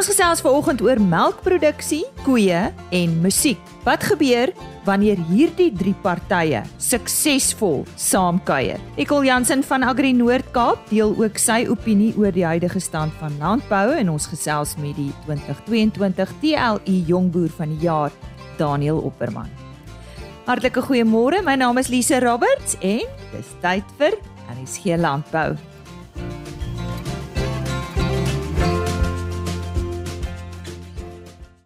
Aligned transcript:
Ons 0.00 0.08
gesels 0.08 0.40
vanoggend 0.40 0.80
oor 0.80 0.96
melkproduksie, 0.96 2.06
koeie 2.24 2.60
en 2.96 3.16
musiek. 3.20 3.58
Wat 3.84 4.00
gebeur 4.08 4.48
wanneer 4.86 5.18
hierdie 5.28 5.66
drie 5.76 5.92
partye 6.00 6.62
suksesvol 6.80 7.82
saamkuier? 8.00 8.80
Ekol 8.96 9.26
Jansen 9.28 9.60
van 9.68 9.84
Agri 9.84 10.14
Noord-Kaap 10.16 10.88
deel 10.88 11.12
ook 11.20 11.36
sy 11.36 11.66
opinie 11.68 12.14
oor 12.16 12.32
die 12.32 12.46
huidige 12.48 12.80
stand 12.80 13.12
van 13.20 13.36
landbou 13.42 13.92
en 13.92 14.08
ons 14.14 14.30
gesels 14.32 14.72
met 14.80 14.96
die 14.96 15.10
2022 15.26 16.32
TLU 16.40 16.96
Jongboer 17.10 17.52
van 17.58 17.74
die 17.74 17.84
Jaar, 17.84 18.14
Daniel 18.56 19.02
Opperman. 19.04 19.52
Hartlike 20.48 20.80
goeiemôre, 20.88 21.44
my 21.44 21.60
naam 21.60 21.76
is 21.76 21.92
Lise 21.92 22.24
Roberts 22.24 22.80
en 22.80 23.04
dis 23.34 23.52
tyd 23.60 23.92
vir 24.00 24.16
RSG 24.48 24.96
Landbou. 24.96 25.60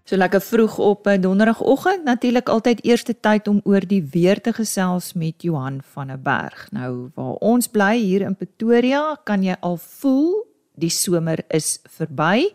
So 0.04 0.16
lekker 0.16 0.40
vroeg 0.40 0.78
op 0.78 1.06
'n 1.06 1.20
donderdagoggend, 1.20 2.04
natuurlik 2.04 2.48
altyd 2.48 2.84
eerste 2.84 3.20
tyd 3.20 3.48
om 3.48 3.60
oor 3.64 3.80
die 3.80 4.08
weer 4.12 4.40
te 4.40 4.52
gesels 4.52 5.12
met 5.12 5.42
Johan 5.42 5.80
van 5.82 6.06
der 6.06 6.20
Berg. 6.20 6.68
Nou 6.70 7.10
waar 7.14 7.34
ons 7.40 7.68
bly 7.68 7.96
hier 7.96 8.20
in 8.20 8.36
Pretoria, 8.36 9.16
kan 9.24 9.42
jy 9.42 9.56
al 9.60 9.76
voel 9.76 10.46
die 10.74 10.90
somer 10.90 11.38
is 11.48 11.80
verby. 11.88 12.52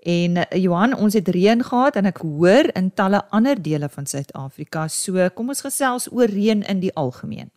En 0.00 0.36
eh, 0.36 0.62
Johan, 0.62 0.94
ons 0.94 1.14
het 1.14 1.28
reën 1.28 1.62
gehad 1.62 1.96
en 1.96 2.04
ek 2.04 2.16
hoor 2.16 2.70
in 2.72 2.90
talle 2.94 3.22
ander 3.28 3.62
dele 3.62 3.88
van 3.88 4.06
Suid-Afrika. 4.06 4.88
So 4.88 5.28
kom 5.34 5.48
ons 5.48 5.60
gesels 5.60 6.12
oor 6.12 6.26
reën 6.26 6.62
in 6.62 6.80
die 6.80 6.94
algemeen. 6.94 7.50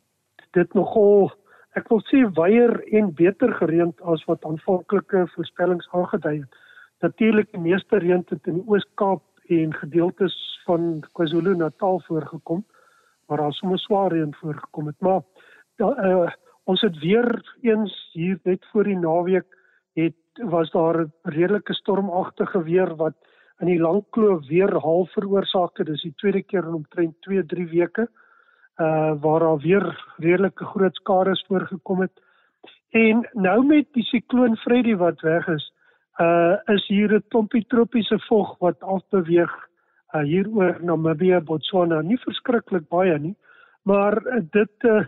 Dit 0.51 0.73
nogal 0.73 1.31
ek 1.77 1.87
wil 1.89 2.01
sê 2.11 2.25
weier 2.33 2.81
en 2.91 3.13
beter 3.13 3.53
gereend 3.53 4.01
as 4.01 4.23
wat 4.25 4.43
aanvanklike 4.43 5.27
voorspellings 5.35 5.87
aangedui 5.91 6.39
het. 6.39 6.53
Natuurlik 6.99 7.51
die 7.51 7.61
meeste 7.61 7.97
reën 7.97 8.25
het 8.27 8.47
in 8.47 8.59
die 8.59 8.67
Oos-Kaap 8.67 9.23
en 9.47 9.73
gedeeltes 9.73 10.35
van 10.65 10.99
KwaZulu-Natal 11.13 12.01
voorgekom 12.07 12.65
waar 13.29 13.37
daar 13.37 13.53
sommer 13.53 13.79
swaar 13.79 14.11
reën 14.11 14.33
voorgekom 14.33 14.87
het. 14.87 14.99
Maar 14.99 15.21
da, 15.77 15.89
uh, 16.05 16.31
ons 16.63 16.81
het 16.81 16.97
weer 16.99 17.29
eens 17.61 18.09
hier 18.13 18.39
net 18.43 18.65
voor 18.71 18.83
die 18.83 18.97
naweek 18.97 19.45
het 19.93 20.43
was 20.49 20.71
daar 20.71 21.05
'n 21.05 21.11
redelike 21.23 21.73
stormagtige 21.73 22.63
weer 22.63 22.95
wat 22.95 23.15
in 23.59 23.67
die 23.67 23.79
Langkloof 23.79 24.47
weer 24.47 24.73
half 24.79 25.11
veroorsaak 25.11 25.77
het. 25.77 25.87
Dis 25.87 26.01
die 26.01 26.13
tweede 26.15 26.43
keer 26.43 26.63
in 26.63 26.73
omtrent 26.73 27.15
2-3 27.21 27.69
weke 27.69 28.09
uh 28.79 29.13
waar 29.21 29.39
daar 29.39 29.57
weer 29.57 30.05
redelike 30.17 30.65
groot 30.65 30.95
skade 30.95 31.43
voorgekom 31.47 32.01
het. 32.01 32.21
En 32.89 33.29
nou 33.33 33.65
met 33.65 33.87
die 33.93 34.03
sikloon 34.03 34.55
Freddy 34.57 34.95
wat 34.95 35.21
weg 35.21 35.47
is, 35.47 35.73
uh 36.19 36.55
is 36.75 36.87
hier 36.87 37.13
'n 37.13 37.23
klompie 37.29 37.65
tropiese 37.67 38.19
vog 38.27 38.57
wat 38.59 38.83
afbeweeg 38.83 39.53
uh 40.13 40.21
hier 40.21 40.47
oor 40.49 40.77
Namibië, 40.81 41.39
Botswana, 41.39 42.01
nie 42.01 42.17
verskriklik 42.17 42.89
baie 42.89 43.19
nie, 43.19 43.35
maar 43.83 44.17
uh, 44.27 44.41
dit 44.51 44.83
uh, 44.83 45.05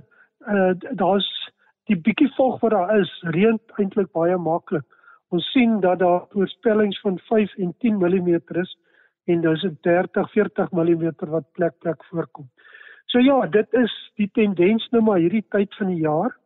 uh 0.48 0.74
daar's 0.92 1.52
die 1.90 1.98
bietjie 1.98 2.32
vog 2.38 2.62
wat 2.62 2.72
daar 2.72 3.00
is, 3.00 3.12
reën 3.22 3.60
eintlik 3.78 4.12
baie 4.12 4.38
maklik. 4.38 4.86
Ons 5.32 5.52
sien 5.52 5.80
dat 5.80 6.00
daar 6.00 6.26
voorspellings 6.32 7.00
van 7.02 7.20
5 7.20 7.58
en 7.58 7.74
10 7.80 7.98
mm 7.98 8.40
is 8.62 8.78
en 9.26 9.42
dis 9.42 9.64
'n 9.64 9.78
30, 9.82 10.32
40 10.32 10.72
mm 10.72 11.14
wat 11.20 11.52
plek 11.52 11.74
plek 11.80 12.04
voorkom. 12.04 12.50
So 13.06 13.20
ja, 13.20 13.46
dit 13.48 13.74
is 13.74 14.12
die 14.16 14.30
tendens 14.34 14.88
nou 14.92 15.04
maar 15.04 15.20
hierdie 15.20 15.46
tyd 15.50 15.76
van 15.76 15.88
die 15.88 16.02
jaar. 16.02 16.38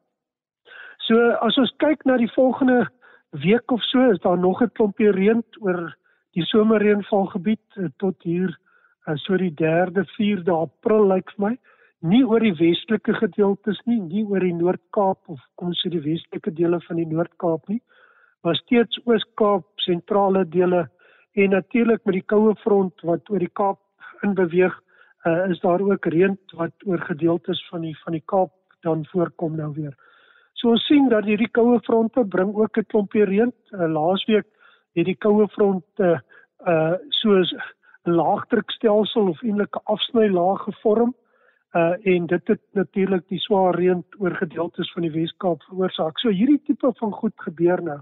So 0.97 1.31
as 1.45 1.57
ons 1.57 1.73
kyk 1.77 2.05
na 2.05 2.17
die 2.17 2.31
volgende 2.33 2.87
week 3.43 3.71
of 3.71 3.83
so 3.83 4.09
is 4.11 4.19
daar 4.19 4.37
nog 4.37 4.61
'n 4.61 4.71
klompie 4.71 5.11
reën 5.11 5.43
oor 5.59 5.95
die 6.35 6.43
somerreënvalgebied 6.43 7.77
eh, 7.77 7.87
tot 7.97 8.15
hier 8.23 8.51
uh, 9.07 9.15
so 9.15 9.37
die 9.37 9.53
3de 9.53 10.03
4de 10.17 10.51
April 10.51 11.07
lyk 11.07 11.31
vir 11.35 11.45
my 11.47 11.57
nie 11.99 12.23
oor 12.23 12.39
die 12.39 12.55
westelike 12.59 13.13
gedeeltes 13.13 13.79
nie 13.85 13.99
nie 13.99 14.23
oor 14.25 14.39
die 14.39 14.53
Noord-Kaap 14.53 15.29
of 15.29 15.39
kom 15.55 15.67
ons 15.67 15.81
sê 15.83 15.89
die 15.89 16.03
westelike 16.03 16.51
dele 16.51 16.79
van 16.87 16.95
die 17.01 17.07
Noord-Kaap 17.11 17.69
nie 17.69 17.81
maar 18.43 18.55
steeds 18.55 18.99
Oos-Kaap 19.05 19.65
sentrale 19.87 20.45
dele 20.45 20.87
en 21.35 21.49
natuurlik 21.49 22.05
met 22.05 22.19
die 22.19 22.27
koue 22.33 22.55
front 22.63 23.01
wat 23.01 23.29
oor 23.29 23.39
die 23.39 23.53
Kaap 23.61 23.79
inbeweeg 24.23 24.75
uh, 25.25 25.49
is 25.49 25.59
daar 25.59 25.81
ook 25.81 26.05
reën 26.05 26.37
wat 26.53 26.85
oor 26.85 27.01
gedeeltes 27.09 27.63
van 27.69 27.81
die 27.81 27.95
van 28.03 28.13
die 28.13 28.23
Kaap 28.25 28.53
dan 28.85 29.05
voorkom 29.09 29.55
nou 29.57 29.71
weer. 29.73 29.95
So 30.55 30.71
ons 30.71 30.85
sien 30.87 31.09
dat 31.11 31.27
hierdie 31.27 31.51
koue 31.51 31.79
fronte 31.83 32.23
bring 32.23 32.55
ook 32.55 32.77
'n 32.77 32.87
klompie 32.91 33.25
reën. 33.25 33.51
Uh, 33.73 33.87
Laasweek 33.91 34.47
het 34.95 35.05
die 35.05 35.19
koue 35.19 35.47
fronte 35.47 36.21
uh 36.65 36.95
soos 37.09 37.53
'n 38.05 38.11
laagdrukstelsel 38.11 39.27
of 39.29 39.43
eintlik 39.43 39.75
'n 39.75 39.85
afsnylaag 39.85 40.63
gevorm. 40.63 41.13
Uh 41.75 41.95
en 42.03 42.25
dit 42.25 42.47
het 42.47 42.61
natuurlik 42.71 43.27
die 43.27 43.39
swaar 43.39 43.75
reën 43.75 44.03
oor 44.19 44.35
gedeeltes 44.35 44.91
van 44.93 45.01
die 45.01 45.11
Wes-Kaap 45.11 45.63
veroorsaak. 45.63 46.19
So 46.19 46.29
hierdie 46.29 46.61
tipe 46.63 46.91
van 46.95 47.11
goed 47.11 47.33
gebeur 47.35 47.83
nou. 47.83 47.99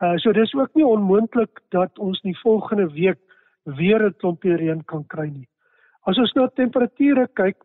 Uh 0.00 0.16
so 0.16 0.32
dis 0.32 0.54
ook 0.54 0.74
nie 0.74 0.86
onmoontlik 0.86 1.60
dat 1.68 1.98
ons 1.98 2.22
nie 2.22 2.38
volgende 2.38 2.92
week 2.92 3.18
weer 3.64 4.06
'n 4.06 4.14
klompie 4.16 4.56
reën 4.56 4.84
kan 4.84 5.06
kry 5.06 5.28
nie. 5.28 5.48
As 6.06 6.18
ons 6.18 6.32
na 6.32 6.46
temperature 6.48 7.28
kyk, 7.34 7.56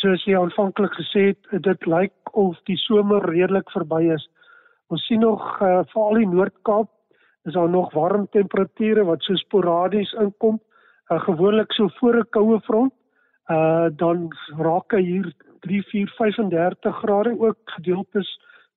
soos 0.00 0.24
jy 0.26 0.36
aanvanklik 0.38 0.94
gesê 0.98 1.30
het, 1.32 1.62
dit 1.64 1.86
lyk 1.86 2.32
of 2.32 2.58
die 2.70 2.76
somer 2.76 3.24
redelik 3.30 3.70
verby 3.74 4.02
is. 4.14 4.24
Ons 4.88 5.04
sien 5.06 5.20
nog 5.20 5.42
uh, 5.60 5.82
veral 5.92 6.22
in 6.22 6.32
Noord-Kaap 6.34 6.90
is 7.48 7.54
daar 7.54 7.68
nog 7.68 7.92
warm 7.94 8.26
temperature 8.28 9.04
wat 9.04 9.22
so 9.24 9.36
sporadies 9.40 10.12
inkom, 10.20 10.58
uh, 11.08 11.20
gewoonlik 11.24 11.72
so 11.72 11.88
voor 12.00 12.18
'n 12.20 12.30
koue 12.30 12.60
front. 12.60 12.92
Uh 13.48 13.88
dan 13.96 14.28
raak 14.58 14.92
hy 14.92 15.00
hier 15.02 15.32
3, 15.60 15.82
4, 15.82 16.08
35 16.16 16.98
grade 16.98 17.32
ook 17.40 17.58
gedeeltes 17.64 18.28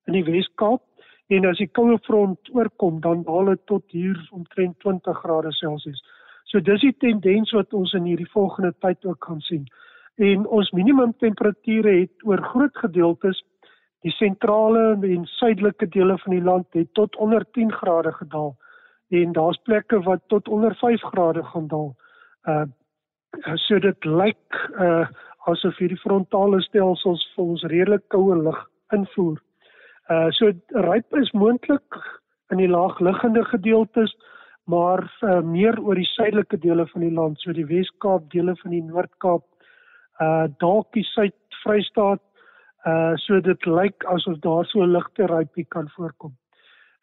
in 0.06 0.12
die 0.12 0.24
Wes-Kaap 0.24 0.80
en 1.26 1.46
as 1.46 1.58
die 1.58 1.68
koue 1.68 1.98
front 1.98 2.38
oorkom 2.52 3.00
dan 3.00 3.22
daal 3.22 3.44
dit 3.44 3.66
tot 3.66 3.84
hier 3.90 4.28
omtrent 4.30 4.78
20 4.78 5.18
grade 5.18 5.52
Celsius. 5.52 6.00
So 6.44 6.60
dis 6.60 6.80
die 6.80 6.96
tendens 6.98 7.52
wat 7.52 7.72
ons 7.72 7.92
in 7.92 8.04
hierdie 8.04 8.30
volgende 8.32 8.74
tyd 8.80 9.04
ook 9.04 9.24
gaan 9.24 9.40
sien 9.40 9.68
en 10.16 10.46
ons 10.46 10.70
minimum 10.70 11.14
temperature 11.18 11.88
het 12.00 12.26
oor 12.28 12.42
groot 12.52 12.76
gedeeltes 12.76 13.40
die 14.02 14.12
sentrale 14.16 14.98
en 15.06 15.26
suidelike 15.38 15.86
dele 15.94 16.18
van 16.18 16.34
die 16.34 16.42
land 16.42 16.66
het 16.78 16.90
tot 16.98 17.16
onder 17.16 17.44
10 17.52 17.72
grade 17.72 18.12
gedaal 18.12 18.56
en 19.08 19.32
daar's 19.32 19.60
plekke 19.62 20.00
wat 20.02 20.22
tot 20.26 20.48
onder 20.48 20.74
5 20.80 21.02
grade 21.12 21.44
gaan 21.44 21.68
daal. 21.68 21.92
Uh 22.48 22.64
so 23.54 23.78
dit 23.78 24.04
lyk 24.04 24.58
uh 24.80 25.06
asof 25.48 25.78
hierdie 25.80 26.00
frontale 26.00 26.60
stelsels 26.62 27.22
vir 27.34 27.44
ons 27.44 27.62
redelik 27.72 28.04
koue 28.08 28.36
lug 28.36 28.58
invoer. 28.92 29.38
Uh 30.10 30.28
so 30.30 30.52
ryp 30.88 31.16
is 31.16 31.32
moontlik 31.32 31.98
in 32.50 32.60
die 32.60 32.68
laagliggende 32.68 33.44
gedeeltes 33.44 34.12
maar 34.64 35.02
uh, 35.20 35.40
meer 35.40 35.80
oor 35.82 35.98
die 35.98 36.06
suidelike 36.06 36.58
dele 36.58 36.86
van 36.86 37.02
die 37.02 37.12
land, 37.12 37.40
so 37.40 37.52
die 37.52 37.66
Wes-Kaap, 37.66 38.28
dele 38.30 38.54
van 38.60 38.70
die 38.70 38.82
Noord-Kaap, 38.82 39.42
uh 40.20 40.46
dalk 40.58 40.92
die 40.92 41.04
Suid-Vrystaat 41.04 42.22
uh 42.86 43.14
so 43.16 43.40
dit 43.40 43.66
lyk 43.66 44.04
asof 44.04 44.38
daar 44.38 44.64
so 44.64 44.84
ligte 44.86 45.26
rypie 45.26 45.66
kan 45.68 45.88
voorkom. 45.96 46.34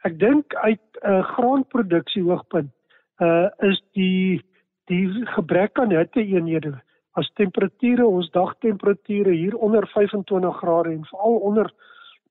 Ek 0.03 0.19
dink 0.19 0.53
uit 0.55 0.81
'n 1.03 1.11
uh, 1.11 1.23
graanproduksie 1.33 2.23
hoogpunt 2.23 2.71
uh 3.19 3.49
is 3.59 3.81
die 3.93 4.43
die 4.89 5.25
gebrek 5.35 5.79
aan 5.79 5.91
hitteeenhede 5.91 6.81
as 7.19 7.29
temperature 7.35 8.05
ons 8.05 8.29
dagtemperature 8.31 9.31
hier 9.31 9.55
onder 9.57 9.87
25 9.87 10.57
grade 10.57 10.89
en 10.89 11.05
veral 11.05 11.35
onder 11.49 11.71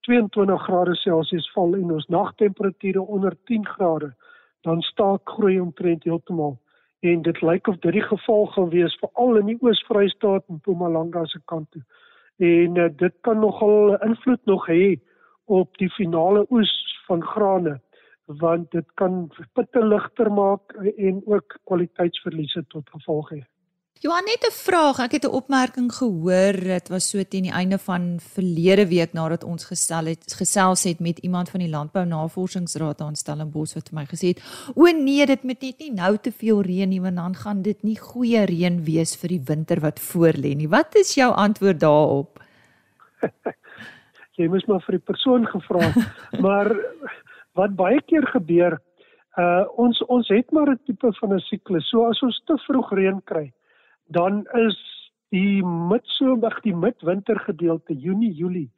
22 0.00 0.62
grade 0.62 0.94
Celsius 0.96 1.50
val 1.54 1.74
en 1.74 1.92
ons 1.92 2.06
nagtemperature 2.06 3.00
onder 3.00 3.36
10 3.44 3.66
grade 3.66 4.14
dan 4.66 4.82
staak 4.82 5.30
groei 5.30 5.60
omtrent 5.60 6.04
heeltemal 6.04 6.58
en 7.00 7.22
dit 7.22 7.40
lyk 7.42 7.66
of 7.66 7.78
dit 7.78 7.92
die 7.92 8.02
geval 8.02 8.46
gaan 8.46 8.70
wees 8.70 8.94
veral 9.02 9.36
in 9.36 9.46
die 9.52 9.58
Oos-Vrystaat 9.60 10.44
en 10.48 10.54
Mpumalanga 10.58 11.24
se 11.24 11.40
kant 11.44 11.70
toe. 11.70 11.82
En 12.38 12.76
uh, 12.76 12.88
dit 12.96 13.14
kan 13.20 13.38
nogal 13.38 13.96
invloed 14.02 14.44
nog 14.44 14.66
hê 14.66 14.96
op 15.44 15.76
die 15.78 15.90
finale 15.90 16.46
oes 16.50 16.72
van 17.06 17.22
grane 17.22 17.78
want 18.28 18.70
dit 18.70 18.84
kan 18.94 19.30
bitter 19.56 19.86
ligter 19.86 20.28
maak 20.32 20.74
en 20.96 21.22
ook 21.24 21.56
kwaliteitsverliese 21.64 22.64
tot 22.68 22.90
gevolg 22.90 23.30
hê. 23.32 23.40
Johan 23.98 24.24
net 24.30 24.46
'n 24.46 24.54
vraag. 24.54 24.98
Ek 24.98 25.12
het 25.12 25.24
'n 25.24 25.34
opmerking 25.40 25.90
gehoor. 25.92 26.52
Dit 26.52 26.88
was 26.88 27.10
so 27.10 27.18
teen 27.28 27.42
die 27.42 27.52
einde 27.52 27.78
van 27.78 28.20
verlede 28.20 28.86
week 28.86 29.12
nadat 29.12 29.44
ons 29.44 29.64
gestel 29.64 30.04
het 30.04 30.34
gesels 30.38 30.84
het 30.84 31.00
met 31.00 31.18
iemand 31.18 31.50
van 31.50 31.60
die 31.60 31.68
Landbou 31.68 32.04
Navorsingsraad 32.06 33.00
aan 33.00 33.16
Stellenbosch 33.16 33.74
wat 33.74 33.88
vir 33.88 33.98
my 33.98 34.06
gesê 34.06 34.26
het: 34.28 34.70
"O 34.74 34.84
nee, 34.84 35.26
dit 35.26 35.42
moet 35.42 35.60
net 35.60 35.78
nie 35.78 35.92
nou 35.92 36.16
te 36.16 36.32
veel 36.32 36.62
reën 36.62 36.88
nie 36.88 37.00
want 37.00 37.16
dan 37.16 37.34
gaan 37.34 37.62
dit 37.62 37.82
nie 37.82 37.98
goeie 37.98 38.44
reën 38.44 38.84
wees 38.84 39.16
vir 39.16 39.28
die 39.28 39.42
winter 39.44 39.80
wat 39.80 40.00
voorlê 40.00 40.54
nie." 40.54 40.68
Wat 40.68 40.94
is 40.94 41.14
jou 41.14 41.34
antwoord 41.34 41.80
daarop? 41.80 42.38
Jy 44.38 44.46
moes 44.48 44.66
maar 44.66 44.80
vir 44.80 44.92
die 44.92 45.04
persoon 45.04 45.46
gevra, 45.46 45.92
maar 46.44 46.76
wat 47.54 47.74
baie 47.74 48.00
keer 48.02 48.26
gebeur 48.26 48.78
Uh 49.38 49.64
ons 49.76 50.00
ons 50.06 50.28
het 50.28 50.50
maar 50.50 50.70
'n 50.70 50.80
tipe 50.84 51.12
van 51.12 51.34
'n 51.34 51.38
siklus. 51.38 51.88
So 51.88 52.06
as 52.06 52.22
ons 52.22 52.42
te 52.44 52.56
vroeg 52.56 52.90
reën 52.92 53.20
kry, 53.24 53.52
dan 54.08 54.46
is 54.56 54.76
die 55.34 55.62
midsomer, 55.64 56.54
die 56.64 56.74
midwinter 56.74 57.38
gedeelte 57.44 57.94
Junie, 57.94 58.32
Julie 58.32 58.70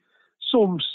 soms 0.51 0.87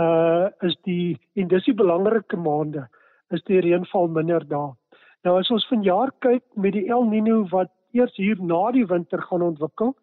uh 0.00 0.48
is 0.66 0.74
die 0.88 1.18
en 1.38 1.48
dis 1.48 1.66
die 1.68 1.76
belangrike 1.76 2.36
maande 2.40 2.88
is 3.34 3.42
die 3.48 3.60
reënval 3.62 4.08
minder 4.08 4.42
daar. 4.48 4.72
Nou 5.24 5.36
as 5.38 5.50
ons 5.54 5.66
vanjaar 5.70 6.12
kyk 6.24 6.42
met 6.56 6.74
die 6.74 6.88
El 6.92 7.06
Niño 7.10 7.44
wat 7.52 7.70
eers 7.94 8.16
hier 8.18 8.40
na 8.40 8.70
die 8.74 8.86
winter 8.90 9.22
gaan 9.22 9.44
ontwikkel, 9.46 9.94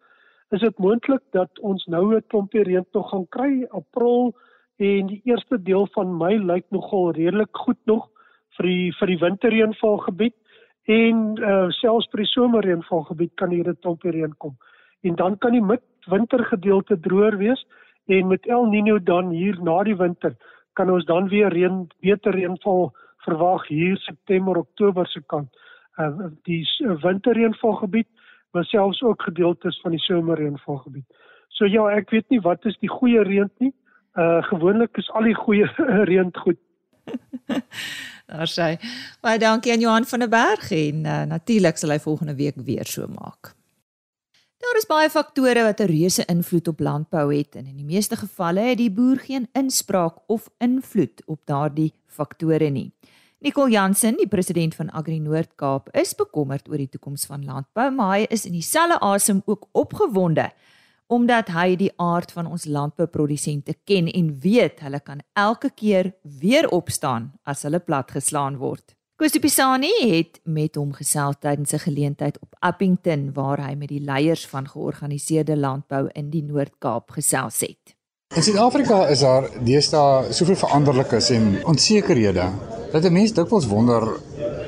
is 0.52 0.60
dit 0.64 0.78
moontlik 0.80 1.22
dat 1.36 1.60
ons 1.60 1.84
nou 1.86 2.14
'n 2.16 2.24
klompie 2.28 2.64
reën 2.64 2.86
tog 2.92 3.10
gaan 3.10 3.26
kry 3.28 3.66
April 3.70 4.32
en 4.78 5.06
die 5.06 5.20
eerste 5.24 5.58
deel 5.62 5.86
van 5.94 6.16
Mei 6.16 6.38
lyk 6.38 6.64
nogal 6.70 7.12
redelik 7.12 7.52
goed 7.52 7.80
nog 7.86 8.08
vir 8.56 8.66
die 8.66 8.92
vir 8.98 9.06
die 9.06 9.18
winterreënvalgebied 9.18 10.36
en 10.90 11.38
uh, 11.38 11.68
selfs 11.70 12.08
vir 12.10 12.24
die 12.24 12.30
somerreënvalgebied 12.32 13.34
kan 13.36 13.50
hier 13.50 13.68
'n 13.68 13.78
klompie 13.80 14.10
reën 14.10 14.34
kom. 14.38 14.56
En 15.02 15.14
dan 15.14 15.38
kan 15.38 15.52
die 15.52 15.62
midwintergedeelte 15.62 17.00
droër 17.00 17.36
wees 17.36 17.66
en 18.06 18.26
met 18.26 18.46
El 18.46 18.66
Niño 18.66 18.98
dan 18.98 19.30
hier 19.30 19.58
na 19.62 19.82
die 19.82 19.96
winter 19.96 20.34
kan 20.72 20.90
ons 20.90 21.04
dan 21.04 21.28
weer 21.28 21.52
reën 21.52 21.86
beter 22.00 22.32
reënval 22.32 22.92
verwag 23.24 23.66
hier 23.68 23.96
September 23.96 24.56
Oktober 24.56 25.06
se 25.06 25.22
kant. 25.26 25.48
Uh, 25.98 26.30
die 26.42 26.66
winterreënvalgebied 26.78 28.08
maar 28.52 28.64
selfs 28.64 29.02
ook 29.02 29.22
gedeeltes 29.22 29.80
van 29.80 29.90
die 29.90 30.00
somerreënvalgebied. 30.00 31.06
So 31.48 31.64
ja, 31.64 31.86
ek 31.96 32.10
weet 32.10 32.28
nie 32.28 32.40
wat 32.40 32.64
is 32.68 32.76
die 32.80 32.90
goeie 32.90 33.22
reën 33.22 33.50
nie. 33.58 33.72
Uh 34.18 34.42
gewoonlik 34.42 34.96
is 35.00 35.08
al 35.10 35.28
die 35.28 35.36
goeie 35.36 35.68
reën 36.10 36.32
goed. 36.36 36.58
Daar 38.32 38.48
sê. 38.48 38.78
Baie 39.20 39.38
dankie 39.38 39.72
aan 39.72 39.82
Johan 39.82 40.06
van 40.08 40.24
der 40.24 40.28
Berg 40.32 40.70
en 40.72 41.04
uh, 41.04 41.22
natuurlik 41.28 41.76
sal 41.76 41.92
hy 41.92 41.98
volgende 42.00 42.34
week 42.38 42.56
weer 42.64 42.88
so 42.88 43.04
maak. 43.08 43.52
Daar 44.62 44.78
is 44.78 44.86
baie 44.88 45.10
faktore 45.10 45.64
wat 45.66 45.80
'n 45.80 45.90
reuse 45.90 46.24
invloed 46.24 46.68
op 46.68 46.80
landbou 46.80 47.26
het 47.34 47.56
en 47.56 47.66
in 47.66 47.76
die 47.76 47.84
meeste 47.84 48.16
gevalle 48.16 48.60
het 48.60 48.78
die 48.78 48.90
boer 48.90 49.18
geen 49.18 49.48
inspraak 49.52 50.22
of 50.26 50.48
invloed 50.58 51.22
op 51.26 51.40
daardie 51.44 51.92
faktore 52.06 52.70
nie. 52.70 52.92
Nicole 53.38 53.70
Jansen, 53.70 54.16
die 54.16 54.28
president 54.28 54.74
van 54.74 54.90
Agri 54.90 55.18
Noord-Kaap, 55.18 55.88
is 55.92 56.14
bekommerd 56.14 56.68
oor 56.68 56.76
die 56.78 56.88
toekoms 56.88 57.26
van 57.26 57.44
landbou, 57.44 57.90
maar 57.90 58.18
hy 58.18 58.26
is 58.30 58.46
in 58.46 58.52
dieselfde 58.52 59.00
asem 59.00 59.42
ook 59.44 59.66
opgewonde 59.72 60.52
omdat 61.12 61.50
hy 61.52 61.74
die 61.76 61.90
aard 62.00 62.32
van 62.32 62.46
ons 62.48 62.64
landbouprodusente 62.64 63.74
ken 63.84 64.08
en 64.08 64.30
weet 64.40 64.80
hulle 64.80 65.00
kan 65.04 65.20
elke 65.36 65.68
keer 65.76 66.14
weer 66.40 66.68
opstaan 66.72 67.32
as 67.44 67.66
hulle 67.66 67.82
platgeslaan 67.84 68.56
word. 68.62 68.94
Kostupisani 69.20 69.90
het 70.08 70.40
met 70.48 70.78
hom 70.80 70.94
gesels 70.96 71.36
tydens 71.38 71.74
'n 71.74 71.84
geleentheid 71.84 72.38
op 72.40 72.56
Appington 72.58 73.32
waar 73.32 73.60
hy 73.66 73.74
met 73.74 73.88
die 73.88 74.00
leiers 74.00 74.46
van 74.46 74.68
georganiseerde 74.68 75.56
landbou 75.56 76.08
in 76.14 76.30
die 76.30 76.42
Noord-Kaap 76.42 77.10
gesels 77.10 77.60
het. 77.60 77.94
In 78.32 78.42
Suid-Afrika 78.42 79.06
is 79.12 79.20
daar 79.20 79.44
deesdae 79.60 80.30
soveel 80.32 80.56
veranderlikes 80.56 81.26
en 81.36 81.58
onsekerhede 81.68 82.46
dat 82.92 83.04
'n 83.04 83.12
mens 83.12 83.32
dikwels 83.32 83.66
wonder 83.66 84.08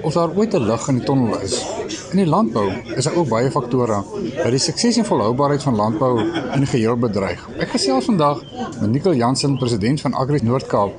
of 0.03 0.13
daar 0.13 0.37
ooit 0.37 0.55
'n 0.55 0.67
lig 0.67 0.89
in 0.89 0.95
die 0.95 1.05
tonnel 1.05 1.41
is. 1.41 1.65
In 2.11 2.17
die 2.17 2.27
landbou 2.27 2.69
is 2.97 3.05
daar 3.05 3.17
ook 3.17 3.29
baie 3.29 3.51
faktore 3.51 4.05
wat 4.43 4.51
die 4.51 4.59
sukses 4.59 4.97
en 4.97 5.05
volhoubaarheid 5.05 5.63
van 5.63 5.77
landbou 5.77 6.21
in 6.55 6.67
geheel 6.67 6.97
bedreig. 6.97 7.49
Ek 7.59 7.69
gesels 7.69 8.05
vandag 8.05 8.43
met 8.81 8.91
Nicole 8.91 9.17
Jansen, 9.17 9.59
president 9.59 10.01
van 10.01 10.15
Agri 10.15 10.41
Noord-Kaap 10.43 10.93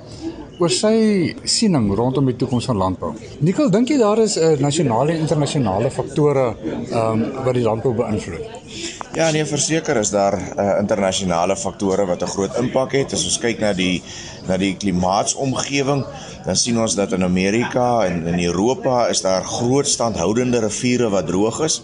oor 0.59 0.69
sy 0.69 1.35
siening 1.43 1.89
rondom 1.95 2.25
die 2.25 2.35
toekoms 2.35 2.65
van 2.65 2.77
landbou. 2.77 3.13
Nicole, 3.39 3.69
dink 3.69 3.89
jy 3.91 3.97
daar 3.97 4.19
is 4.19 4.37
'n 4.39 4.57
nasionale 4.59 5.11
en 5.11 5.19
internasionale 5.19 5.91
faktore 5.91 6.55
um, 6.93 7.25
wat 7.43 7.53
die 7.53 7.63
landbou 7.63 7.93
beïnvloed? 7.93 8.94
Ja, 9.15 9.29
nee, 9.31 9.45
verseker 9.47 9.95
is 9.95 10.09
daar 10.11 10.35
uh, 10.35 10.63
internasionale 10.79 11.55
faktore 11.55 12.05
wat 12.05 12.21
'n 12.21 12.27
groot 12.27 12.57
impak 12.59 12.91
het. 12.91 13.13
As 13.13 13.23
ons 13.23 13.37
kyk 13.39 13.59
na 13.59 13.71
die 13.73 14.03
na 14.47 14.57
die 14.61 14.75
klimaatsomgewing, 14.77 16.05
dan 16.45 16.57
sien 16.59 16.77
ons 16.77 16.93
dat 16.93 17.15
in 17.17 17.23
Amerika 17.25 18.05
en 18.05 18.19
in 18.29 18.39
Europa 18.43 19.07
is 19.09 19.23
daar 19.25 19.43
groot 19.43 19.87
standhoudende 19.89 20.59
riviere 20.61 21.09
wat 21.09 21.27
droog 21.27 21.59
is. 21.65 21.79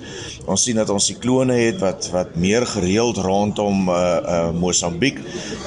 Ons 0.45 0.67
sien 0.67 0.77
dat 0.77 0.89
ons 0.93 1.05
siklone 1.09 1.55
het 1.57 1.79
wat 1.81 2.09
wat 2.13 2.35
meer 2.37 2.65
gereeld 2.69 3.17
rondom 3.17 3.89
uh 3.89 3.95
uh 4.21 4.49
Mosambiek 4.53 5.17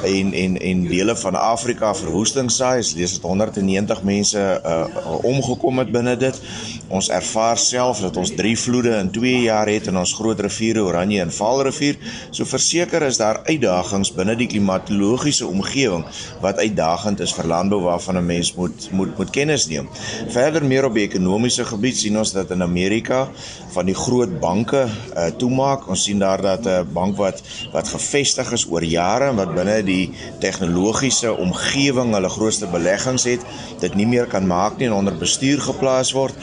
en 0.06 0.32
en 0.32 0.56
en 0.60 0.84
dele 0.86 1.16
van 1.16 1.34
Afrika 1.34 1.94
verwoesting 1.94 2.50
saai. 2.50 2.76
Ons 2.84 2.94
lees 2.94 3.16
dat 3.16 3.26
190 3.30 4.02
mense 4.02 4.38
uh 4.38 5.18
omgekom 5.26 5.82
het 5.82 5.90
binne 5.90 6.16
dit. 6.16 6.40
Ons 6.88 7.08
ervaar 7.08 7.58
self 7.58 8.04
dat 8.04 8.16
ons 8.16 8.34
3 8.38 8.54
vloede 8.58 8.94
in 9.00 9.10
2 9.10 9.42
jaar 9.48 9.68
het 9.68 9.90
in 9.90 9.98
ons 9.98 10.14
groot 10.14 10.40
riviere 10.40 10.86
Oranje 10.86 11.20
en 11.20 11.32
Vaalrivier. 11.32 11.98
So 12.30 12.44
verseker 12.44 13.02
is 13.02 13.18
daar 13.18 13.42
uitdagings 13.44 14.12
binne 14.14 14.36
die 14.38 14.50
klimatologiese 14.54 15.46
omgewing 15.46 16.06
wat 16.40 16.62
uitdagend 16.84 17.20
is 17.24 17.32
vir 17.32 17.46
landbou 17.48 17.80
waarvan 17.82 18.16
'n 18.16 18.26
mens 18.26 18.54
moet 18.54 18.88
moet 18.92 19.16
moet 19.16 19.30
kennis 19.30 19.66
neem. 19.66 19.88
Verder 20.28 20.64
meer 20.64 20.84
op 20.84 20.94
die 20.94 21.06
ekonomiese 21.08 21.64
gebied 21.64 21.96
sien 21.96 22.18
ons 22.18 22.32
dat 22.32 22.50
in 22.50 22.62
Amerika 22.62 23.28
van 23.72 23.86
die 23.86 23.94
groot 23.94 24.40
banke 24.40 24.86
uh, 25.16 25.26
toemaak. 25.36 25.88
Ons 25.88 26.04
sien 26.04 26.18
daar 26.18 26.42
dat 26.42 26.64
'n 26.64 26.68
uh, 26.68 26.80
bank 26.92 27.16
wat 27.16 27.42
wat 27.72 27.88
gevestig 27.88 28.52
is 28.52 28.66
oor 28.70 28.84
jare 28.84 29.28
en 29.28 29.36
wat 29.36 29.54
binne 29.54 29.82
die 29.82 30.12
tegnologiese 30.40 31.36
omgewing 31.36 32.12
hulle 32.14 32.28
grootste 32.28 32.66
beleggings 32.66 33.24
het, 33.24 33.40
dit 33.80 33.94
nie 33.94 34.06
meer 34.06 34.26
kan 34.26 34.46
maak 34.46 34.76
nie 34.76 34.86
en 34.86 34.92
onder 34.92 35.16
bestuur 35.16 35.60
geplaas 35.60 36.12
word 36.12 36.34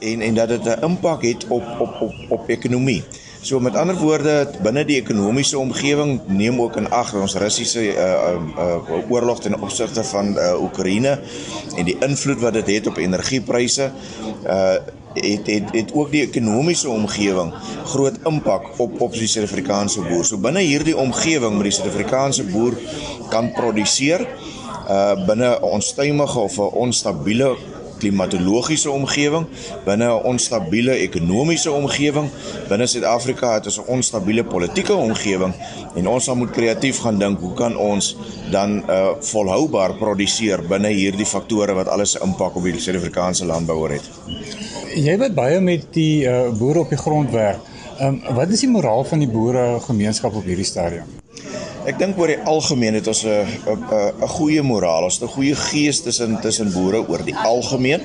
en 0.00 0.20
en 0.20 0.34
dat 0.34 0.48
dit 0.48 0.64
'n 0.64 0.84
impak 0.84 1.22
het 1.22 1.46
op 1.48 1.64
op 1.78 2.00
op 2.00 2.14
op 2.28 2.48
ekonomie. 2.48 3.02
So 3.42 3.56
met 3.60 3.76
ander 3.76 3.96
woorde 3.96 4.50
binne 4.60 4.82
die 4.84 4.98
ekonomiese 5.00 5.56
omgewing 5.58 6.18
neem 6.28 6.58
ook 6.60 6.74
in 6.76 6.90
ag 6.92 7.14
ons 7.16 7.38
Russiese 7.40 7.86
uh, 7.88 7.94
uh, 8.04 8.34
uh, 8.92 8.98
oorlog 9.08 9.40
ten 9.40 9.56
opsigte 9.56 10.04
van 10.04 10.34
uh, 10.36 10.50
Oekraïne 10.60 11.14
en 11.72 11.88
die 11.88 11.96
invloed 12.04 12.42
wat 12.44 12.58
dit 12.58 12.68
het 12.74 12.90
op 12.92 13.00
energiepryse 13.00 13.92
uh 14.44 14.98
het 15.10 15.48
het 15.50 15.72
het 15.74 15.88
ook 15.98 16.12
die 16.12 16.20
ekonomiese 16.22 16.86
omgewing 16.88 17.48
groot 17.90 18.20
impak 18.30 18.68
op 18.78 19.00
op 19.02 19.16
die 19.18 19.26
Suid-Afrikaanse 19.26 20.04
boer. 20.06 20.22
So 20.24 20.38
binne 20.38 20.62
hierdie 20.62 20.94
omgewing 20.94 21.56
met 21.56 21.66
die 21.66 21.74
Suid-Afrikaanse 21.74 22.44
boer 22.52 22.76
kan 23.32 23.50
produseer 23.56 24.22
uh 24.86 25.16
binne 25.26 25.56
'n 25.56 25.72
onstuimige 25.80 26.38
of 26.38 26.58
'n 26.58 26.70
onstabiele 26.84 27.56
klimatologiese 28.00 28.90
omgewing, 28.90 29.46
binne 29.84 30.08
'n 30.08 30.24
onstabiele 30.32 30.96
ekonomiese 31.06 31.72
omgewing, 31.72 32.28
binne 32.68 32.86
Suid-Afrika 32.86 33.54
het 33.54 33.66
ons 33.66 33.78
'n 33.78 33.90
onstabiele 33.96 34.44
politieke 34.44 34.94
omgewing 34.94 35.54
en 35.94 36.08
ons 36.08 36.24
sal 36.24 36.36
moet 36.36 36.50
kreatief 36.50 36.98
gaan 37.04 37.18
dink 37.18 37.40
hoe 37.40 37.54
kan 37.54 37.76
ons 37.76 38.16
dan 38.50 38.82
uh 38.88 39.08
volhoubaar 39.20 39.94
produseer 39.94 40.62
binne 40.68 40.88
hierdie 40.88 41.26
faktore 41.26 41.74
wat 41.74 41.88
alles 41.88 42.16
'n 42.16 42.24
impak 42.24 42.56
op 42.56 42.62
die 42.62 42.80
Suid-Afrikaanse 42.80 43.44
landbouer 43.44 43.90
het. 43.90 44.10
Jy 44.94 45.18
weet 45.18 45.34
baie 45.34 45.60
met 45.60 45.92
die 45.92 46.24
uh 46.24 46.50
boere 46.58 46.80
op 46.80 46.88
die 46.88 46.98
grond 46.98 47.30
werk. 47.30 47.58
Um, 48.00 48.22
wat 48.34 48.48
is 48.48 48.60
die 48.60 48.68
moraal 48.68 49.04
van 49.04 49.18
die 49.18 49.28
boere 49.28 49.80
gemeenskap 49.80 50.34
op 50.34 50.44
hierdie 50.44 50.64
stadium? 50.64 51.19
Ek 51.90 51.96
dink 51.98 52.18
oor 52.22 52.30
die 52.30 52.42
algemeen 52.46 52.94
het 52.94 53.08
ons 53.10 53.24
'n 53.26 53.30
'n 53.66 54.22
'n 54.22 54.28
goeie 54.36 54.62
moraal, 54.62 55.04
ons 55.08 55.18
het 55.18 55.26
'n 55.26 55.34
goeie 55.34 55.56
gees 55.56 56.00
tussen 56.02 56.38
tussen 56.40 56.70
boere 56.72 57.02
oor 57.08 57.22
die 57.24 57.34
algemeen. 57.34 58.02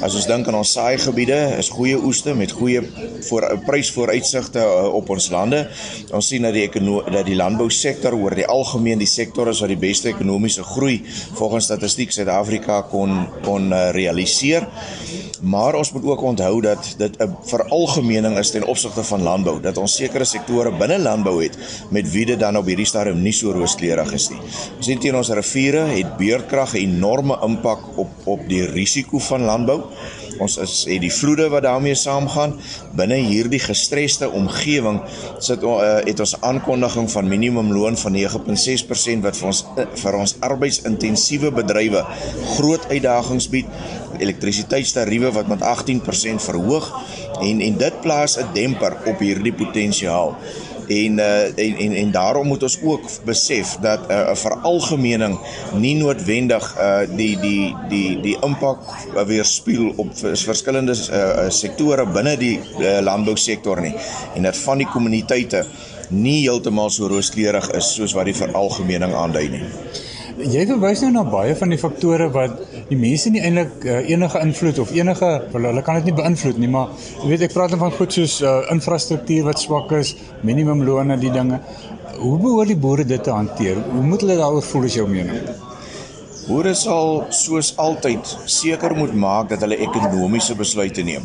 As 0.00 0.14
ons 0.14 0.26
dink 0.26 0.48
aan 0.48 0.54
ons 0.54 0.72
saaigebiede, 0.72 1.56
is 1.58 1.68
goeie 1.68 1.98
oeste 1.98 2.34
met 2.34 2.50
goeie 2.50 2.80
voor 3.28 3.60
prysvooruitsigte 3.66 4.58
uh, 4.58 4.94
op 4.94 5.10
ons 5.10 5.28
lande. 5.30 5.68
Ons 6.12 6.26
sien 6.28 6.42
dat 6.42 6.54
die 6.54 6.70
dat 7.10 7.26
die 7.26 7.36
landbousektor 7.36 8.14
oor 8.14 8.34
die 8.34 8.46
algemeen 8.46 8.98
die 8.98 9.06
sektor 9.06 9.48
is 9.48 9.60
wat 9.60 9.68
die 9.68 9.76
beste 9.88 10.08
ekonomiese 10.08 10.62
groei 10.62 11.02
volgens 11.34 11.64
statistiek 11.64 12.12
Suid-Afrika 12.12 12.82
kon 12.82 13.28
kon 13.44 13.72
uh, 13.72 13.90
realiseer. 13.90 14.66
Maar 15.42 15.74
ons 15.74 15.92
moet 15.92 16.04
ook 16.04 16.22
onthou 16.22 16.60
dat 16.60 16.94
dit 16.96 17.16
'n 17.18 17.36
veralgemening 17.42 18.38
is 18.38 18.50
ten 18.50 18.64
opsigte 18.64 19.04
van 19.04 19.22
landbou, 19.22 19.60
dat 19.60 19.76
ons 19.76 19.96
sekere 19.96 20.24
sektore 20.24 20.72
binne 20.72 20.98
landbou 20.98 21.42
het 21.42 21.58
met 21.90 22.10
wie 22.10 22.26
dit 22.26 22.40
dan 22.40 22.56
op 22.56 22.66
hierdie 22.66 22.86
stadium 22.86 23.22
nie 23.26 23.34
so 23.36 23.54
rooskleurig 23.54 24.14
is 24.16 24.30
nie. 24.32 24.42
Ons 24.76 24.88
sien 24.88 25.02
teen 25.02 25.18
ons 25.18 25.32
riviere 25.34 25.86
het 25.92 26.16
beurtkrag 26.20 26.74
'n 26.74 26.84
enorme 26.86 27.38
impak 27.42 27.98
op 27.98 28.10
op 28.26 28.48
die 28.48 28.64
risiko 28.66 29.18
van 29.18 29.44
landbou. 29.44 29.80
Ons 30.42 30.56
is 30.60 30.74
het 30.88 31.00
die 31.00 31.12
vloede 31.12 31.48
wat 31.52 31.64
daarmee 31.64 31.94
saamgaan 31.96 32.56
binne 32.96 33.16
hierdie 33.28 33.60
gestresste 33.62 34.28
omgewing 34.30 35.00
sit 35.38 35.64
uh, 35.64 35.78
het 36.04 36.20
ons 36.20 36.34
aankondiging 36.40 37.08
van 37.10 37.28
minimumloon 37.28 37.96
van 37.96 38.16
9.6% 38.16 39.24
wat 39.24 39.38
vir 39.40 39.48
ons 39.52 39.62
uh, 39.76 39.86
vir 40.02 40.18
ons 40.20 40.36
arbeidsintensieve 40.40 41.52
bedrywe 41.56 42.04
groot 42.56 42.88
uitdagings 42.92 43.48
bied 43.52 43.66
elektrisiteitstariewe 44.20 45.32
wat 45.36 45.48
met 45.48 45.64
18% 45.64 46.44
verhoog 46.48 46.92
en 47.40 47.60
en 47.60 47.76
dit 47.84 48.00
plaas 48.00 48.38
'n 48.40 48.52
demper 48.54 48.96
op 49.06 49.18
hierdie 49.20 49.52
potensiaal. 49.52 50.36
En 50.88 51.18
uh 51.18 51.58
en 51.58 51.76
en, 51.76 51.92
en 51.92 52.10
daarom 52.10 52.46
moet 52.46 52.62
ons 52.62 52.78
ook 52.82 53.08
besef 53.24 53.76
dat 53.80 54.08
'n 54.08 54.12
uh, 54.12 54.34
veralgemening 54.34 55.38
nie 55.74 55.94
noodwendig 55.94 56.76
uh 56.78 56.98
die 57.16 57.38
die 57.40 57.74
die 57.88 58.20
die 58.20 58.36
impak 58.40 58.78
weerspieël 59.26 59.92
op 59.96 60.10
verskillende 60.32 60.92
uh, 60.92 61.50
sektore 61.50 62.06
binne 62.06 62.36
die 62.36 62.60
uh, 62.78 62.98
landbousektor 63.00 63.80
nie 63.80 63.94
en 64.34 64.42
dat 64.42 64.56
van 64.56 64.78
die 64.78 64.86
kommuniteite 64.86 65.66
nie 66.10 66.40
heeltemal 66.40 66.90
so 66.90 67.08
rooskleurig 67.10 67.70
is 67.74 67.94
soos 67.94 68.14
wat 68.14 68.28
die 68.30 68.36
veralgemening 68.36 69.14
aandui 69.14 69.48
nie. 69.48 69.64
Jy 70.36 70.66
verwys 70.68 71.00
nou 71.00 71.08
na 71.14 71.22
baie 71.24 71.54
van 71.56 71.70
die 71.72 71.78
faktore 71.80 72.26
wat 72.28 72.58
die 72.90 72.98
mense 73.00 73.30
nie 73.32 73.40
eintlik 73.40 73.86
uh, 73.88 74.02
enige 74.04 74.42
invloed 74.44 74.80
of 74.82 74.90
enige 74.92 75.30
wel 75.54 75.68
hulle 75.70 75.84
kan 75.86 75.96
dit 75.96 76.10
nie 76.10 76.16
beïnvloed 76.18 76.58
nie, 76.60 76.68
maar 76.68 76.90
jy 77.22 77.30
weet 77.30 77.46
ek 77.46 77.54
praat 77.54 77.72
dan 77.72 77.80
van 77.80 77.94
goed 77.96 78.12
soos 78.12 78.34
uh, 78.44 78.58
infrastruktuur 78.74 79.46
wat 79.48 79.62
swak 79.64 79.94
is, 79.96 80.12
minimumloone, 80.44 81.16
die 81.22 81.32
dinge. 81.32 81.62
Hoe 82.20 82.36
behoort 82.42 82.68
die 82.68 82.76
boere 82.76 83.08
dit 83.08 83.24
te 83.24 83.32
hanteer? 83.32 83.80
Hoe 83.94 84.04
moet 84.04 84.26
hulle 84.26 84.36
daaroor 84.36 84.68
voel 84.74 84.90
as 84.90 84.98
jou 85.00 85.08
mening? 85.08 85.40
Boere 86.46 86.76
sal 86.78 87.24
soos 87.34 87.72
altyd 87.82 88.28
seker 88.46 88.92
moet 88.94 89.14
maak 89.18 89.48
dat 89.50 89.64
hulle 89.64 89.80
ekonomiese 89.82 90.54
besluite 90.54 91.02
neem. 91.02 91.24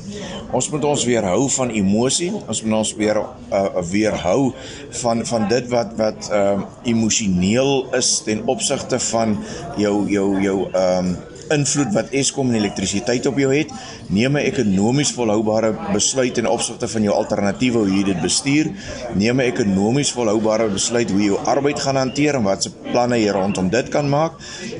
Ons 0.49 0.69
moet 0.73 0.87
ons 0.89 1.03
weerhou 1.05 1.43
van 1.55 1.69
emosie, 1.77 2.31
ons 2.41 2.61
moet 2.65 2.77
ons 2.79 2.93
weer 2.97 3.19
uh, 3.21 3.83
weerhou 3.91 4.49
van 5.03 5.21
van 5.29 5.45
dit 5.51 5.67
wat 5.69 5.93
wat 5.99 6.31
ehm 6.31 6.63
uh, 6.65 6.69
emosioneel 6.89 7.85
is 7.97 8.09
ten 8.25 8.41
opsigte 8.49 8.97
van 9.11 9.37
jou 9.77 9.95
jou 10.09 10.27
jou 10.41 10.57
ehm 10.71 11.11
um, 11.11 11.13
invloed 11.53 11.93
wat 11.93 12.13
Eskom 12.15 12.49
en 12.51 12.59
elektrisiteit 12.59 13.25
op 13.29 13.37
jou 13.37 13.51
het. 13.53 13.71
Neem 14.09 14.37
'n 14.37 14.45
ekonomies 14.45 15.11
volhoubare 15.11 15.75
besluit 15.93 16.37
in 16.37 16.47
opsigte 16.47 16.87
van 16.87 17.01
jou 17.01 17.15
alternatiewe 17.15 17.77
hoe 17.77 17.97
jy 17.97 18.03
dit 18.03 18.21
bestuur. 18.21 18.71
Neem 19.15 19.39
'n 19.39 19.51
ekonomies 19.51 20.11
volhoubare 20.11 20.69
besluit 20.69 21.09
hoe 21.11 21.19
jy 21.19 21.25
jou 21.25 21.39
arbeid 21.45 21.79
gaan 21.79 21.95
hanteer 21.95 22.35
en 22.35 22.43
watse 22.43 22.71
planne 22.91 23.19
jy 23.19 23.31
rondom 23.31 23.69
dit 23.69 23.89
kan 23.89 24.09
maak, 24.09 24.33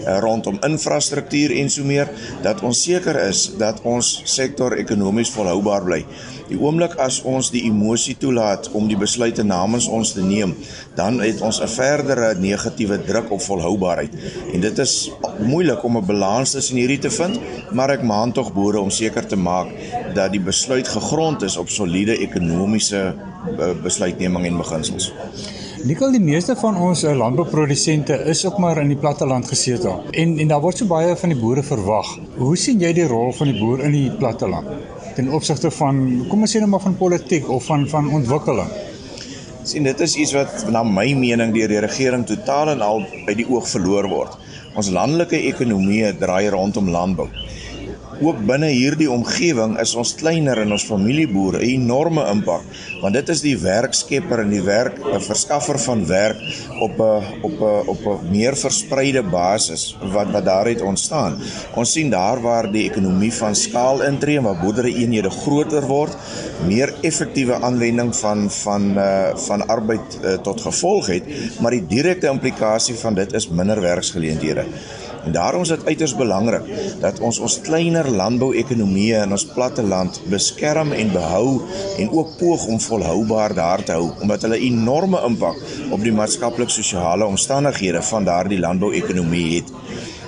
eh, 0.05 0.19
rondom 0.19 0.57
infrastruktuur 0.61 1.51
en 1.51 1.69
so 1.69 1.83
meer 1.83 2.09
dat 2.41 2.61
ons 2.61 2.83
seker 2.83 3.15
is 3.27 3.51
dat 3.57 3.81
ons 3.83 4.21
sektor 4.23 4.77
ekonomies 4.77 5.29
volhoubaar 5.29 5.83
bly. 5.83 6.05
Die 6.51 6.59
oomblik 6.59 6.97
as 6.99 7.21
ons 7.23 7.47
die 7.53 7.61
emosie 7.63 8.17
toelaat 8.19 8.67
om 8.75 8.89
die 8.89 8.97
besluite 8.99 9.43
namens 9.47 9.85
ons 9.87 10.09
te 10.11 10.23
neem, 10.25 10.51
dan 10.97 11.21
het 11.23 11.39
ons 11.47 11.61
'n 11.63 11.67
verdere 11.67 12.33
negatiewe 12.35 12.97
druk 13.07 13.31
op 13.31 13.41
volhoubaarheid. 13.41 14.11
En 14.53 14.59
dit 14.59 14.77
is 14.77 15.11
moeilik 15.39 15.83
om 15.83 15.97
'n 15.97 16.05
balans 16.05 16.51
tussen 16.51 16.77
hierdie 16.77 16.99
te 16.99 17.09
vind, 17.09 17.39
maar 17.71 17.89
ek 17.89 18.03
maan 18.03 18.31
tog 18.31 18.53
boere 18.53 18.79
om 18.79 18.89
seker 18.89 19.25
te 19.27 19.35
maak 19.35 19.67
dat 20.13 20.31
die 20.31 20.41
besluit 20.41 20.87
gegrond 20.87 21.41
is 21.41 21.57
op 21.57 21.69
soliede 21.69 22.17
ekonomiese 22.17 23.15
eh, 23.59 23.71
besluitneming 23.83 24.45
en 24.45 24.57
beginsels. 24.57 25.13
Nikkel 25.83 26.11
die 26.11 26.21
meeste 26.21 26.55
van 26.55 26.75
ons 26.77 27.03
eh, 27.03 27.17
landbouprodusente 27.17 28.13
is 28.13 28.45
ook 28.45 28.57
maar 28.57 28.81
in 28.81 28.87
die 28.87 28.97
platteland 28.97 29.47
gesetel. 29.47 30.03
En 30.11 30.39
en 30.39 30.47
daar 30.47 30.61
word 30.61 30.77
so 30.77 30.85
baie 30.85 31.15
van 31.15 31.29
die 31.29 31.39
boere 31.39 31.63
verwag. 31.63 32.19
Hoe 32.37 32.57
sien 32.57 32.79
jy 32.79 32.93
die 32.93 33.07
rol 33.07 33.31
van 33.31 33.47
die 33.47 33.59
boer 33.59 33.79
in 33.79 33.91
die 33.91 34.11
platteland 34.11 34.67
ten 35.15 35.31
opsigte 35.33 35.71
van 35.71 35.99
kom 36.29 36.45
ons 36.45 36.55
sê 36.55 36.61
net 36.61 36.69
maar 36.71 36.83
van 36.83 36.97
politiek 36.97 37.49
of 37.49 37.65
van 37.65 37.87
van 37.89 38.09
ontwikkeling? 38.19 38.71
sien 39.63 39.85
dit 39.85 39.99
is 40.01 40.15
iets 40.17 40.33
wat 40.33 40.63
na 40.73 40.81
my 40.83 41.11
mening 41.13 41.53
deur 41.53 41.69
die 41.69 41.81
regering 41.83 42.25
totaal 42.25 42.71
en 42.73 42.81
al 42.81 43.03
by 43.27 43.35
die 43.37 43.45
oog 43.45 43.67
verloor 43.69 44.07
word. 44.09 44.37
Ons 44.73 44.89
landelike 44.89 45.37
ekonomie 45.51 46.09
draai 46.17 46.49
rondom 46.49 46.89
landbou 46.89 47.27
ook 48.21 48.45
binne 48.45 48.69
hierdie 48.69 49.09
omgewing 49.11 49.77
is 49.81 49.95
ons 49.95 50.13
kleiner 50.15 50.61
en 50.61 50.71
ons 50.71 50.85
familieboere 50.85 51.59
'n 51.59 51.69
enorme 51.81 52.23
impak 52.31 52.63
want 53.01 53.13
dit 53.13 53.29
is 53.29 53.41
die 53.41 53.57
werkskepper 53.57 54.39
en 54.43 54.49
die 54.49 54.61
werk 54.61 54.99
'n 54.99 55.19
verskaffer 55.19 55.79
van 55.79 56.05
werk 56.05 56.37
op 56.79 56.99
'n 56.99 57.23
op 57.41 57.57
'n 57.59 57.87
op 57.93 58.01
'n 58.05 58.31
meer 58.31 58.55
verspreide 58.55 59.23
basis 59.23 59.97
wat 60.13 60.31
wat 60.31 60.45
daar 60.45 60.67
het 60.67 60.81
ontstaan. 60.81 61.39
Ons 61.75 61.91
sien 61.91 62.09
daar 62.09 62.41
waar 62.41 62.71
die 62.71 62.89
ekonomie 62.89 63.33
van 63.33 63.55
skaal 63.55 64.01
intree 64.01 64.41
waar 64.41 64.59
boerdery 64.59 64.93
eenhede 64.93 65.29
groter 65.29 65.85
word, 65.87 66.15
meer 66.67 66.93
effektiewe 67.01 67.53
aanwending 67.53 68.15
van 68.15 68.49
van 68.49 68.97
uh 68.97 69.35
van 69.35 69.67
arbeid 69.67 70.19
uh, 70.23 70.33
tot 70.33 70.61
gevolg 70.61 71.07
het, 71.07 71.23
maar 71.59 71.71
die 71.71 71.85
direkte 71.87 72.27
implikasie 72.27 72.95
van 72.95 73.13
dit 73.13 73.33
is 73.33 73.49
minder 73.49 73.81
werksgeleenthede. 73.81 74.65
En 75.25 75.31
daarom 75.31 75.61
is 75.61 75.67
dit 75.73 75.85
uiters 75.85 76.15
belangrik 76.15 76.61
dat 76.99 77.19
ons 77.19 77.39
ons 77.39 77.57
kleiner 77.61 78.09
landbouekonomieë 78.09 79.23
in 79.25 79.35
ons 79.37 79.45
platteland 79.53 80.21
beskerm 80.33 80.93
en 80.97 81.11
behou 81.13 81.61
en 81.97 82.09
ook 82.11 82.37
poog 82.37 82.65
om 82.65 82.79
volhoubaar 82.81 83.53
daar 83.53 83.83
te 83.83 83.97
hou 83.97 84.09
omdat 84.21 84.47
hulle 84.47 84.61
enorme 84.69 85.21
impak 85.27 85.59
op 85.91 86.01
die 86.01 86.15
maatskaplik-sosiale 86.15 87.25
omstandighede 87.25 88.01
van 88.01 88.25
daardie 88.25 88.59
landbouekonomie 88.59 89.47
het. 89.55 89.69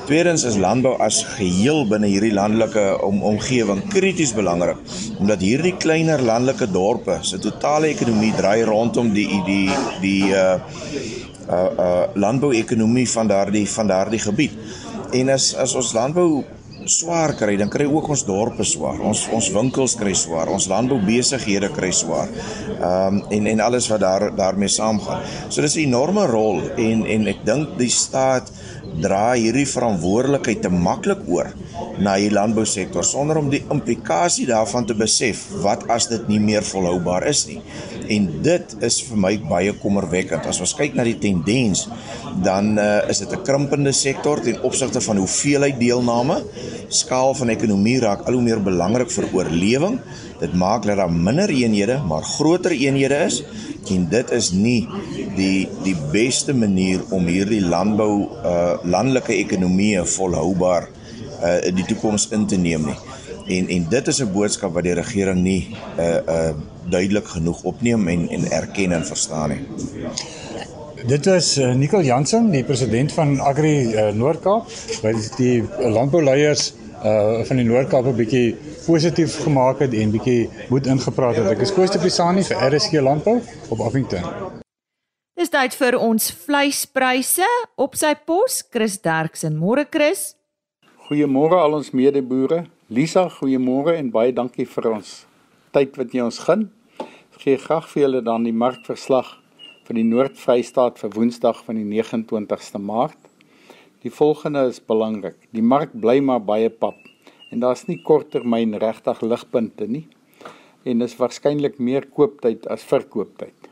Tweedens 0.03 0.43
is 0.43 0.57
landbou 0.59 0.97
as 0.99 1.21
geheel 1.37 1.85
binne 1.87 2.09
hierdie 2.11 2.33
landelike 2.35 2.81
om, 3.07 3.21
omgewing 3.23 3.85
krities 3.93 4.33
belangrik 4.35 4.81
omdat 5.15 5.45
hierdie 5.45 5.77
kleiner 5.79 6.21
landelike 6.21 6.67
dorpe 6.71 7.21
se 7.23 7.39
totale 7.39 7.93
ekonomie 7.93 8.33
draai 8.35 8.65
rondom 8.67 9.13
die 9.15 9.29
die 9.47 9.69
die 10.03 10.33
uh 10.35 10.57
uh 11.43 11.69
uh 11.85 12.03
landbouekonomie 12.19 13.07
van 13.09 13.27
daardie 13.31 13.65
van 13.69 13.87
daardie 13.87 14.19
gebied. 14.19 14.51
En 15.13 15.29
as 15.29 15.53
as 15.55 15.75
ons 15.77 15.93
landbou 15.93 16.43
swaar 16.89 17.33
kry, 17.37 17.55
dan 17.59 17.69
kry 17.71 17.85
ook 17.87 18.09
ons 18.11 18.25
dorpe 18.27 18.65
swaar. 18.67 18.99
Ons 19.07 19.25
ons 19.33 19.49
winkels 19.55 19.95
kry 19.99 20.13
swaar, 20.17 20.51
ons 20.51 20.67
landboubesighede 20.71 21.69
kry 21.75 21.91
swaar. 21.95 22.31
Ehm 22.73 23.21
um, 23.21 23.21
en 23.37 23.47
en 23.53 23.63
alles 23.63 23.87
wat 23.91 24.01
daar 24.03 24.27
daarmee 24.35 24.71
saamgaan. 24.71 25.21
So 25.49 25.61
dis 25.61 25.75
'n 25.75 25.87
enorme 25.87 26.25
rol 26.25 26.61
en 26.77 27.05
en 27.05 27.27
ek 27.27 27.45
dink 27.45 27.77
die 27.77 27.89
staat 27.89 28.51
dra 29.01 29.33
hierdie 29.33 29.65
verantwoordelikheid 29.69 30.61
te 30.65 30.69
maklik 30.69 31.23
oor 31.31 31.49
na 32.03 32.15
die 32.21 32.31
landbousektor 32.33 33.05
sonder 33.05 33.39
om 33.39 33.49
die 33.51 33.63
implikasie 33.73 34.45
daarvan 34.49 34.85
te 34.89 34.95
besef. 34.97 35.45
Wat 35.63 35.85
as 35.93 36.07
dit 36.11 36.27
nie 36.31 36.39
meer 36.41 36.65
volhoubaar 36.65 37.27
is 37.29 37.45
nie? 37.49 37.59
En 38.13 38.27
dit 38.43 38.75
is 38.83 38.99
vir 39.07 39.19
my 39.25 39.33
baie 39.49 39.73
kommerwekkend. 39.79 40.47
As 40.49 40.61
ons 40.63 40.75
kyk 40.77 40.97
na 40.97 41.05
die 41.07 41.17
tendens, 41.21 41.85
dan 42.43 42.73
uh, 42.81 43.05
is 43.09 43.23
dit 43.23 43.31
'n 43.31 43.43
krimpende 43.45 43.93
sektor 43.93 44.41
ten 44.41 44.61
opsigte 44.63 45.01
van 45.01 45.17
hoeveelheid 45.17 45.79
deelname. 45.79 46.43
Skaal 46.89 47.33
van 47.33 47.49
ekonomie 47.49 47.99
raak 47.99 48.27
al 48.27 48.33
hoe 48.33 48.41
meer 48.41 48.61
belangrik 48.61 49.11
vir 49.11 49.29
oorlewing. 49.33 49.99
Dit 50.39 50.53
maak 50.53 50.85
dat 50.85 50.97
daar 50.97 51.11
minder 51.11 51.49
eenhede, 51.49 51.99
maar 52.07 52.23
groter 52.23 52.71
eenhede 52.71 53.15
is 53.15 53.43
en 53.91 54.07
dit 54.09 54.31
is 54.31 54.51
nie 54.51 54.87
die 55.35 55.67
die 55.83 55.95
beste 56.11 56.53
manier 56.53 57.01
om 57.09 57.27
hierdie 57.27 57.61
landbou 57.61 58.27
uh 58.43 58.75
landelike 58.83 59.35
ekonomie 59.35 60.03
volhoubaar 60.15 60.87
uh 61.41 61.57
in 61.67 61.75
die 61.75 61.85
toekoms 61.85 62.27
in 62.31 62.47
te 62.47 62.57
neem 62.57 62.85
nie. 62.91 62.99
En 63.57 63.67
en 63.67 63.89
dit 63.89 64.07
is 64.07 64.21
'n 64.21 64.31
boodskap 64.31 64.73
wat 64.73 64.83
die 64.83 64.93
regering 64.93 65.41
nie 65.41 65.75
uh 65.99 66.19
uh 66.27 66.53
duidelik 66.89 67.27
genoeg 67.27 67.63
opneem 67.63 68.07
en 68.07 68.29
en 68.29 68.51
erken 68.51 68.91
en 68.91 69.05
verstaan 69.05 69.49
nie. 69.49 69.61
Dit 71.07 71.25
was 71.25 71.55
Nicole 71.75 72.03
Jansen, 72.03 72.51
die 72.51 72.63
president 72.63 73.11
van 73.11 73.39
Agri 73.39 73.91
uh, 73.91 74.11
Noord-Kaap, 74.15 74.69
wat 75.01 75.33
die 75.37 75.63
landbouleiers 75.79 76.73
uh 77.03 77.43
van 77.43 77.59
die 77.59 77.65
Noord-Kaap 77.67 78.05
'n 78.05 78.15
bietjie 78.15 78.55
positief 78.85 79.35
gemaak 79.43 79.79
het 79.79 79.93
en 79.93 80.11
bietjie 80.11 80.49
moed 80.69 80.87
ingepraat 80.87 81.35
het. 81.35 81.47
Ek 81.51 81.61
is 81.61 81.73
Koos 81.73 81.91
de 81.91 81.99
Pisani 81.99 82.43
vir 82.43 82.57
RSG 82.57 83.01
Landbou 83.01 83.41
op 83.69 83.79
Affington. 83.79 84.23
Dis 85.35 85.49
tyd 85.49 85.75
vir 85.75 85.99
ons 85.99 86.31
vleispryse 86.31 87.47
op 87.75 87.95
sy 87.95 88.13
pos, 88.25 88.63
Chris 88.69 89.01
Derksen. 89.01 89.57
Môre 89.57 89.85
Chris. 89.89 90.35
Goeiemôre 91.09 91.59
al 91.59 91.73
ons 91.73 91.91
medeboere. 91.91 92.65
Lisa, 92.87 93.27
goeiemôre 93.29 93.97
en 93.97 94.11
baie 94.11 94.31
dankie 94.31 94.65
vir 94.65 94.91
ons 94.91 95.25
tyd 95.73 95.97
wat 95.97 96.13
jy 96.13 96.21
ons 96.21 96.39
gun. 96.39 96.69
Gee 97.43 97.57
graag 97.57 97.89
vir 97.89 98.01
julle 98.03 98.21
dan 98.21 98.43
die 98.43 98.53
markverslag 98.53 99.39
vir 99.83 99.99
die 99.99 100.05
Noord-Vrystaat 100.07 101.01
vir 101.01 101.09
Woensdag 101.17 101.63
van 101.65 101.75
die 101.75 101.85
29ste 101.89 102.79
Maart. 102.79 103.17
Die 104.03 104.11
volgende 104.11 104.65
is 104.67 104.81
belangrik. 104.83 105.37
Die 105.55 105.63
mark 105.63 105.93
bly 105.95 106.17
maar 106.19 106.41
baie 106.43 106.69
pap 106.69 106.99
en 107.53 107.61
daar's 107.63 107.85
nie 107.87 108.01
korttermyn 108.03 108.75
regtig 108.81 109.21
ligpunte 109.23 109.87
nie 109.87 110.07
en 110.83 111.05
is 111.05 111.15
waarskynlik 111.15 111.77
meer 111.79 112.09
kooptyd 112.11 112.65
as 112.73 112.83
verkooptyd. 112.83 113.69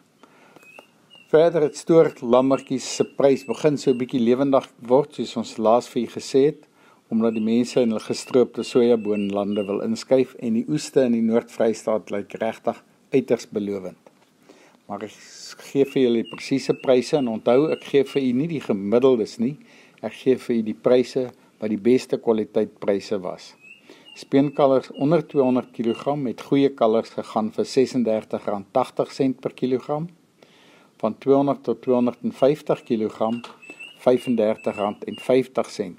Verder 1.32 1.66
het 1.68 1.76
stoort 1.80 2.22
lammetjies 2.24 2.88
se 2.96 3.06
prys 3.18 3.44
begin 3.48 3.78
so 3.78 3.92
'n 3.92 3.98
bietjie 3.98 4.24
lewendig 4.24 4.68
word 4.92 5.16
soos 5.16 5.36
ons 5.42 5.58
laas 5.58 5.90
vir 5.92 6.04
u 6.04 6.08
gesê 6.16 6.46
het 6.46 6.68
omdat 7.12 7.34
die 7.34 7.44
mense 7.44 7.82
in 7.82 7.92
hulle 7.92 8.00
gestroopte 8.00 8.64
sojaboonlande 8.64 9.66
wil 9.68 9.82
inskuif 9.84 10.36
en 10.40 10.54
die 10.54 10.66
oeste 10.70 11.04
in 11.04 11.12
die 11.12 11.28
Noord-Vrystaat 11.28 12.12
lyk 12.12 12.34
regtig 12.40 12.78
uiters 13.12 13.50
belovend. 13.52 14.00
Maar 14.88 15.04
ek 15.04 15.16
gee 15.72 15.86
vir 15.86 16.02
julle 16.04 16.24
die 16.24 16.32
presiese 16.32 16.74
pryse 16.74 17.18
en 17.18 17.28
onthou 17.28 17.70
ek 17.72 17.84
gee 17.84 18.04
vir 18.04 18.22
u 18.22 18.32
nie 18.32 18.48
die 18.48 18.64
gemiddeldes 18.64 19.38
nie. 19.40 19.58
Ek 20.02 20.14
gee 20.14 20.38
vir 20.38 20.56
u 20.56 20.62
die 20.70 20.78
pryse 20.88 21.28
wat 21.62 21.70
die 21.70 21.82
beste 21.82 22.18
kwaliteit 22.18 22.80
pryse 22.80 23.20
was. 23.22 23.56
Speenkalvers 24.18 24.92
onder 24.92 25.22
200 25.28 25.72
kg 25.76 26.16
met 26.20 26.42
goeie 26.42 26.70
kalvers 26.76 27.14
gegaan 27.16 27.52
vir 27.56 27.66
R36.80 27.66 29.40
per 29.42 29.54
kilogram. 29.54 30.10
van 31.02 31.18
200 31.18 31.64
tot 31.64 31.82
250 31.82 32.84
kg 32.84 33.18
R35.50 34.06 35.98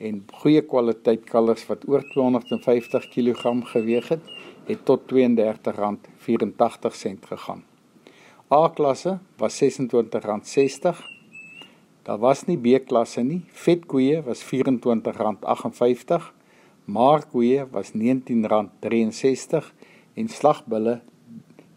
en 0.00 0.24
goeie 0.42 0.62
kwaliteit 0.72 1.24
kalvers 1.28 1.66
wat 1.68 1.84
oor 1.88 2.02
250 2.14 3.08
kg 3.12 3.42
geweg 3.72 4.08
het, 4.14 4.24
het 4.66 4.84
tot 4.88 5.00
R32.84 5.12 5.12
gegaan. 7.30 7.62
A-klasse 8.50 9.18
was 9.38 9.62
R26.60. 9.62 11.09
Daar 12.02 12.18
was 12.18 12.46
nie 12.48 12.56
B-klasse 12.56 13.22
nie. 13.22 13.42
Vetkoeie 13.52 14.22
was 14.24 14.40
R24.58, 14.44 16.20
maarkoeie 16.88 17.66
was 17.70 17.92
R19.63 17.92 19.64
en 20.16 20.28
slagbulle 20.28 21.00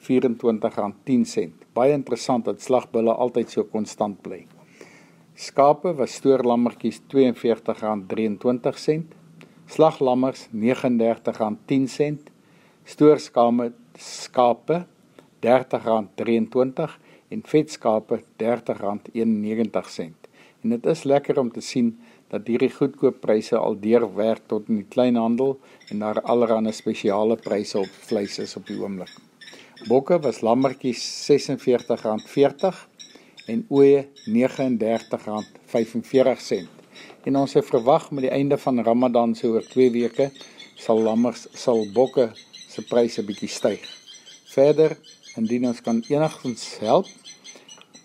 R24.10. 0.03 1.51
Baie 1.75 1.93
interessant 1.95 2.45
dat 2.47 2.61
slagbulle 2.63 3.11
altyd 3.11 3.51
so 3.51 3.63
konstant 3.67 4.21
bly. 4.23 4.45
Skape 5.35 5.95
was 5.97 6.15
stoorlammetjies 6.19 7.01
R42.23, 7.09 9.03
slaglammers 9.75 10.47
R39.10, 10.53 12.17
stoorskame 12.85 13.71
skape 13.99 14.85
R30.23 15.43 17.12
en 17.33 17.41
vetskape 17.49 18.21
R30.91. 18.37 20.13
En 20.63 20.69
dit 20.69 20.85
is 20.85 21.03
lekker 21.03 21.39
om 21.39 21.51
te 21.51 21.61
sien 21.61 21.99
dat 22.31 22.47
hierdie 22.47 22.71
goedkoop 22.73 23.21
pryse 23.21 23.57
al 23.57 23.79
deurwerk 23.81 24.41
tot 24.51 24.67
in 24.71 24.77
die 24.81 24.91
kleinhandel 24.95 25.51
en 25.91 25.99
daar 26.05 26.19
allerlei 26.21 26.73
spesiale 26.73 27.35
pryse 27.37 27.77
op 27.81 27.91
vleis 28.07 28.39
is 28.41 28.55
op 28.57 28.67
die 28.69 28.79
oomblik. 28.79 29.13
Bokke 29.89 30.15
was 30.23 30.41
lammetjies 30.45 31.01
R46.40 31.27 32.75
en 33.51 33.59
ooe 33.67 34.07
R39.45. 34.31 36.67
En 37.27 37.33
ons 37.39 37.53
het 37.53 37.67
verwag 37.67 38.11
met 38.11 38.23
die 38.27 38.31
einde 38.31 38.57
van 38.57 38.83
Ramadan 38.83 39.35
so 39.35 39.47
oor 39.57 39.65
2 39.67 39.91
weke 39.91 40.31
sal 40.79 41.01
lammers 41.03 41.47
sal 41.53 41.91
bokke 41.95 42.31
se 42.69 42.81
pryse 42.87 43.23
bietjie 43.27 43.49
styg. 43.51 43.79
Verder, 44.53 44.97
indien 45.39 45.67
ons 45.69 45.81
kan 45.81 46.03
enigstens 46.09 46.77
help, 46.79 47.07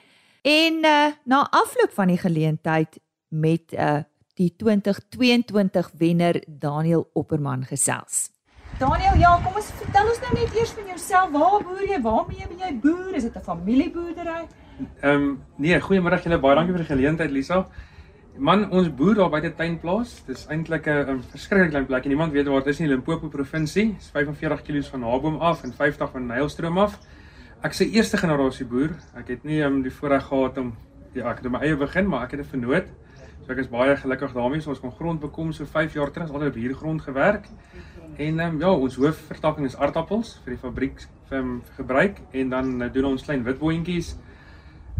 en 0.41 0.79
uh, 0.81 1.11
na 1.29 1.43
afloop 1.53 1.93
van 1.93 2.09
die 2.09 2.17
geleentheid 2.17 2.97
met 3.29 3.75
uh, 3.77 3.99
die 4.33 4.49
2022 4.57 5.91
wenner 6.01 6.39
Daniel 6.47 7.05
Opperman 7.13 7.67
gesels. 7.69 8.31
Daniel, 8.81 9.13
ja, 9.21 9.35
kom 9.45 9.61
ons 9.61 9.69
vertel 9.83 10.09
ons 10.09 10.23
nou 10.25 10.31
net 10.39 10.57
eers 10.57 10.73
van 10.73 10.89
jouself. 10.89 11.29
Waar 11.37 11.67
boer 11.69 11.85
jy? 11.85 11.99
Waarmee 12.01 12.49
ben 12.49 12.65
jy 12.65 12.71
boer? 12.81 13.13
Is 13.13 13.29
dit 13.29 13.37
'n 13.37 13.45
familieboerdery? 13.45 14.47
Ehm 15.03 15.13
um, 15.13 15.29
nee, 15.61 15.77
goeiemôre 15.77 16.17
julle. 16.23 16.41
Baie 16.41 16.55
dankie 16.55 16.73
vir 16.73 16.81
die 16.81 16.93
geleentheid, 16.95 17.31
Lisa. 17.31 17.67
Man, 18.37 18.67
ons 18.69 18.85
boer 18.93 19.15
daar 19.17 19.31
by 19.33 19.39
die 19.41 19.49
tuinplaas. 19.57 20.11
Dis 20.27 20.43
eintlik 20.53 20.85
'n 20.85 21.23
verskriklik 21.31 21.71
klein 21.71 21.85
plek 21.87 22.05
niemand 22.05 22.33
weet 22.33 22.45
waar 22.45 22.63
dit 22.63 22.67
is 22.67 22.79
in 22.79 22.87
Limpopo 22.87 23.29
provinsie. 23.29 23.95
Dis 23.97 24.09
45 24.13 24.61
km 24.61 24.83
van 24.91 24.99
Naboom 24.99 25.37
af 25.41 25.63
en 25.63 25.73
50 25.73 26.11
van 26.11 26.27
Nylstroom 26.27 26.77
af. 26.77 26.99
Ek 27.63 27.73
se 27.73 27.89
eerste 27.89 28.17
generasie 28.17 28.65
boer. 28.65 28.89
Ek 29.15 29.27
het 29.27 29.43
nie 29.43 29.61
um, 29.63 29.81
die 29.81 29.91
voorreg 29.91 30.23
gehad 30.23 30.57
om 30.57 30.75
ja, 31.13 31.31
ek 31.31 31.41
het 31.41 31.51
my 31.51 31.59
eie 31.59 31.75
begin, 31.75 32.07
maar 32.07 32.23
ek 32.25 32.31
het 32.31 32.39
'n 32.39 32.49
vernoot. 32.49 32.85
So 33.45 33.51
ek 33.51 33.57
is 33.57 33.69
baie 33.69 33.97
gelukkig 33.97 34.33
daarmee. 34.33 34.61
So 34.61 34.69
ons 34.69 34.79
kon 34.79 34.91
grond 34.91 35.19
bekom 35.19 35.51
so 35.51 35.65
5 35.65 35.93
jaar 35.93 36.11
terug, 36.11 36.29
altyd 36.29 36.49
op 36.49 36.55
hierdie 36.55 36.77
grond 36.77 37.01
gewerk. 37.01 37.47
En 38.17 38.39
ehm 38.39 38.53
um, 38.53 38.59
ja, 38.59 38.71
ons 38.71 38.95
hoofvertakking 38.95 39.65
is 39.65 39.77
aardappels 39.77 40.41
vir 40.43 40.53
die 40.53 40.59
fabriek 40.59 41.07
vir 41.29 41.37
um, 41.39 41.63
gebruik 41.75 42.21
en 42.31 42.49
dan 42.49 42.81
uh, 42.81 42.93
doen 42.93 43.05
ons 43.05 43.23
klein 43.23 43.43
witboontjies, 43.43 44.15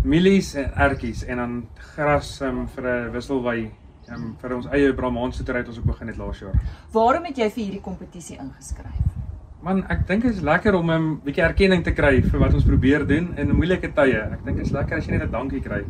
mielies 0.04 0.54
en 0.56 0.72
ertjies 0.76 1.24
en 1.26 1.38
dan 1.38 1.68
gras 1.96 2.42
um, 2.42 2.68
vir 2.68 2.88
'n 2.88 3.12
wisselwy 3.12 3.72
um, 4.14 4.36
vir 4.42 4.56
ons 4.56 4.68
eie 4.72 4.94
Brahmaanse 4.94 5.44
terrein 5.44 5.68
ons 5.68 5.78
op 5.78 5.86
begin 5.86 6.08
het 6.08 6.18
laas 6.18 6.40
jaar. 6.40 6.60
Waarom 6.92 7.26
het 7.26 7.38
jy 7.38 7.50
vir 7.50 7.64
hierdie 7.64 7.82
kompetisie 7.82 8.38
ingeskryf? 8.38 9.16
Man, 9.62 9.84
ek 9.90 10.06
dink 10.08 10.24
dit 10.24 10.36
is 10.36 10.42
lekker 10.42 10.76
om 10.76 10.92
'n 10.92 10.94
um, 10.94 11.22
bietjie 11.24 11.44
erkenning 11.44 11.84
te 11.84 11.92
kry 11.92 12.22
vir 12.22 12.40
wat 12.40 12.54
ons 12.54 12.64
probeer 12.64 13.08
doen 13.08 13.34
in 13.38 13.56
moeilike 13.56 13.94
tye. 13.94 14.22
Ek 14.32 14.46
dink 14.46 14.58
dit 14.58 14.66
is 14.66 14.72
lekker 14.72 14.98
as 14.98 15.08
jy 15.08 15.12
net 15.12 15.28
'n 15.28 15.32
dankie 15.32 15.62
kry 15.62 15.84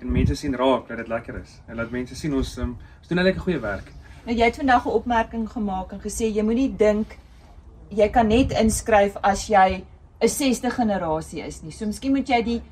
en 0.00 0.12
mense 0.12 0.34
sien 0.36 0.54
raak 0.54 0.88
dat 0.88 0.96
dit 0.96 1.08
lekker 1.08 1.40
is 1.40 1.60
en 1.68 1.76
laat 1.76 1.90
mense 1.90 2.14
sien 2.14 2.34
ons 2.34 2.58
um, 2.58 2.76
ons 2.98 3.08
doen 3.08 3.18
'n 3.18 3.24
lekker 3.24 3.42
goeie 3.42 3.60
werk. 3.60 3.92
Nou 4.26 4.36
jy 4.36 4.44
het 4.44 4.56
vandag 4.56 4.86
'n 4.86 4.90
opmerking 4.90 5.48
gemaak 5.48 5.92
en 5.92 6.00
gesê 6.00 6.26
jy 6.34 6.42
moenie 6.42 6.76
dink 6.76 7.18
jy 7.90 8.08
kan 8.08 8.28
net 8.28 8.52
inskryf 8.52 9.16
as 9.22 9.46
jy 9.48 9.84
'n 10.20 10.28
60 10.28 10.74
generasie 10.74 11.42
is 11.46 11.62
nie. 11.62 11.70
So 11.70 11.86
miskien 11.86 12.12
moet 12.12 12.28
jy 12.28 12.42
die 12.42 12.62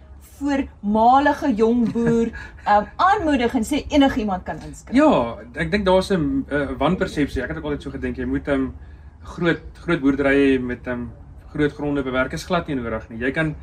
voormalige 0.40 1.54
jong 1.54 1.92
boer 1.92 2.30
um, 2.66 2.86
aanmoedig 2.96 3.54
en 3.54 3.66
sê 3.66 3.84
enigiemand 3.88 4.44
kan 4.44 4.60
inskryf. 4.66 4.96
Ja, 4.96 5.38
ek 5.54 5.70
dink 5.70 5.84
daar's 5.84 6.10
'n 6.10 6.46
uh, 6.48 6.70
wanpersepsie. 6.78 7.42
Ek 7.42 7.48
het 7.48 7.58
ook 7.58 7.70
altyd 7.70 7.82
so 7.82 7.90
gedink 7.90 8.16
jy 8.16 8.24
moet 8.24 8.48
'n 8.48 8.50
um, 8.50 8.74
groot 9.22 9.62
groot 9.84 10.00
boerdery 10.00 10.58
met 10.58 10.86
'n 10.86 10.90
um, 10.90 11.10
groot 11.52 11.72
gronde 11.72 12.02
bewerk 12.02 12.32
is 12.32 12.44
glad 12.44 12.66
nie 12.66 12.76
nodig 12.76 13.08
nie. 13.10 13.18
Jy 13.18 13.30
kan 13.30 13.54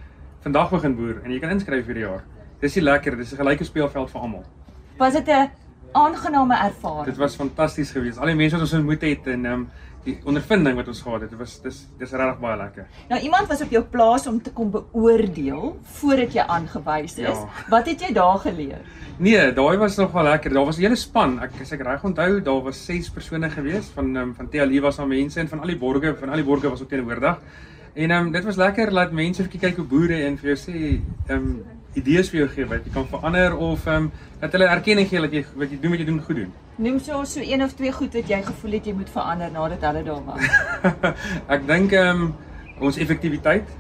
vandag 0.44 0.70
begin 0.72 0.96
boer 0.96 1.22
en 1.24 1.32
jy 1.32 1.40
kan 1.40 1.50
inskryf 1.50 1.86
vir 1.86 1.94
die 1.94 2.04
jaar. 2.04 2.24
Dis 2.62 2.76
nie 2.76 2.84
lekker, 2.84 3.18
dis 3.18 3.34
'n 3.34 3.38
gelyke 3.38 3.64
speelveld 3.64 4.12
vir 4.12 4.22
almal. 4.22 4.46
Was 4.98 5.14
dit 5.14 5.28
'n 5.28 5.50
aangename 5.94 6.56
ervaring? 6.56 7.06
Dit 7.06 7.18
was 7.18 7.36
fantasties 7.36 7.92
geweest. 7.92 8.18
Al 8.18 8.26
die 8.26 8.36
mense 8.36 8.56
wat 8.56 8.62
ons 8.62 8.74
ontmoet 8.74 9.02
het 9.02 9.28
en 9.28 9.46
ehm 9.46 9.54
um, 9.54 9.70
die 10.08 10.16
ondervinding 10.28 10.78
wat 10.80 10.88
ons 10.92 11.02
gehad 11.04 11.26
het, 11.26 11.34
dit 11.34 11.40
was 11.40 11.58
dis 11.64 11.80
dis 12.00 12.14
regtig 12.22 12.40
baie 12.44 12.58
lekker. 12.60 12.88
Nou 13.12 13.20
iemand 13.28 13.50
was 13.52 13.64
op 13.66 13.74
jou 13.76 13.84
plaas 13.96 14.28
om 14.30 14.40
te 14.42 14.54
kom 14.56 14.72
beoordeel 14.72 15.76
voordat 16.00 16.38
jy 16.38 16.46
aangewys 16.58 17.18
is. 17.18 17.28
Ja. 17.28 17.68
Wat 17.70 17.90
het 17.92 18.06
jy 18.06 18.14
daar 18.16 18.40
geleer? 18.46 18.82
Nee, 19.18 19.52
daai 19.54 19.78
was 19.82 19.98
nog 19.98 20.12
wel 20.14 20.28
lekker. 20.30 20.54
Daar 20.54 20.66
was 20.66 20.78
'n 20.78 20.82
hele 20.82 20.96
span. 20.96 21.40
Ek 21.42 21.62
as 21.62 21.72
ek 21.72 21.82
reg 21.82 22.04
onthou, 22.04 22.42
daar 22.42 22.62
was 22.62 22.86
6 22.86 23.10
persone 23.10 23.50
geweest 23.50 23.92
van 23.94 24.16
um, 24.16 24.36
van 24.36 24.50
TLU 24.50 24.82
was 24.82 24.98
daar 24.98 25.08
mense 25.08 25.40
en 25.40 25.48
van 25.48 25.60
al 25.60 25.68
die 25.68 25.78
borge, 25.78 26.16
van 26.20 26.30
al 26.30 26.36
die 26.36 26.46
borge 26.46 26.70
was 26.70 26.82
ook 26.82 26.90
teenwoordig. 26.90 27.38
En 27.94 28.12
ehm 28.12 28.26
um, 28.26 28.32
dit 28.32 28.44
was 28.44 28.56
lekker 28.56 28.92
laat 28.92 29.12
mense 29.12 29.48
kyk 29.48 29.76
hoe 29.76 29.86
boere 29.86 30.24
en 30.24 30.38
vir 30.38 30.56
jou 30.56 30.58
sê 30.58 31.02
ehm 31.28 31.38
um, 31.38 31.64
idees 32.00 32.30
vir 32.32 32.40
jou 32.44 32.48
gee 32.54 32.68
wat 32.70 32.86
jy 32.86 32.94
kan 32.94 33.08
verander 33.12 33.58
of 33.58 33.86
ehm 33.88 34.08
um, 34.08 34.12
dat 34.42 34.54
hulle 34.54 34.70
erkenning 34.70 35.08
gee 35.10 35.22
dat 35.24 35.34
jy 35.34 35.44
wat 35.56 35.72
jy 35.74 35.80
doen 35.82 35.96
wat 35.96 36.02
jy 36.04 36.08
doen 36.10 36.22
goed 36.28 36.40
doen. 36.42 36.54
Noem 36.78 37.00
so 37.00 37.24
so 37.26 37.42
een 37.42 37.64
of 37.64 37.74
twee 37.74 37.92
goed 37.92 38.14
wat 38.20 38.30
jy 38.30 38.42
gevoel 38.50 38.78
het 38.78 38.86
jy 38.86 38.94
moet 38.94 39.10
verander 39.10 39.52
nadat 39.52 39.86
hulle 39.90 40.04
daar 40.04 40.24
was. 40.26 40.46
ek 41.56 41.68
dink 41.68 41.98
ehm 41.98 42.24
um, 42.28 42.34
ons 42.80 42.98
effektiwiteit 42.98 43.76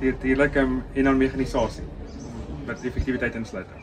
natuurlik 0.00 0.56
ehm 0.56 0.76
um, 0.78 0.82
en 0.94 1.10
dan 1.10 1.22
mekanisasie 1.26 1.86
wat 2.66 2.84
effektiwiteit 2.84 3.34
insluit. 3.34 3.78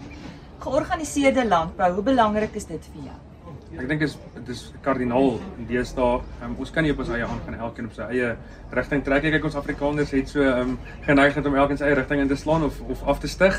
Georganiseerde 0.59 1.47
landbou, 1.47 1.91
hoe 1.93 2.03
belangrik 2.03 2.55
is 2.55 2.65
dit 2.65 2.91
vir 2.93 3.09
jou? 3.11 3.17
Ek 3.75 3.87
dink 3.89 4.03
is 4.05 4.13
dit 4.37 4.49
is 4.53 4.61
kardinaal 4.83 5.33
in 5.57 5.65
deesdae. 5.67 6.21
Um, 6.45 6.53
ons 6.63 6.69
kan 6.71 6.85
nie 6.85 6.93
op 6.93 7.01
ons 7.03 7.09
eie 7.11 7.25
aangaan 7.25 7.57
elkeen 7.59 7.89
op 7.89 7.95
sy 7.97 8.05
eie 8.13 8.29
rigting 8.71 9.03
trek. 9.03 9.25
Ek 9.27 9.35
kyk 9.35 9.47
ons 9.49 9.57
Afrikaners 9.59 10.13
het 10.15 10.31
so 10.31 10.45
um, 10.47 10.77
geneigtheid 11.03 11.49
om 11.49 11.57
elkeen 11.59 11.79
sy 11.81 11.89
eie 11.89 11.97
rigting 11.99 12.23
in 12.23 12.31
te 12.31 12.37
slaan 12.39 12.63
of 12.69 12.79
of 12.87 13.03
af 13.03 13.19
te 13.23 13.27
stig. 13.31 13.57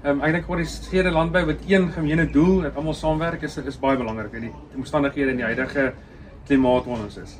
Um, 0.00 0.22
ek 0.24 0.38
dink 0.38 0.48
oor 0.48 0.62
die 0.62 0.68
stede 0.70 1.12
landbou 1.12 1.42
met 1.50 1.66
een 1.68 1.90
gemeene 1.92 2.24
doel, 2.32 2.62
dat 2.64 2.78
almal 2.80 2.96
saamwerk 2.96 3.44
is 3.44 3.58
is 3.60 3.76
baie 3.80 4.00
belangrik 4.00 4.38
in 4.40 4.48
die 4.48 4.54
omstandighede 4.80 5.34
in 5.34 5.42
die 5.42 5.48
huidige 5.50 5.90
klimaat 6.48 6.88
waarin 6.88 7.04
ons 7.10 7.18
is. 7.20 7.36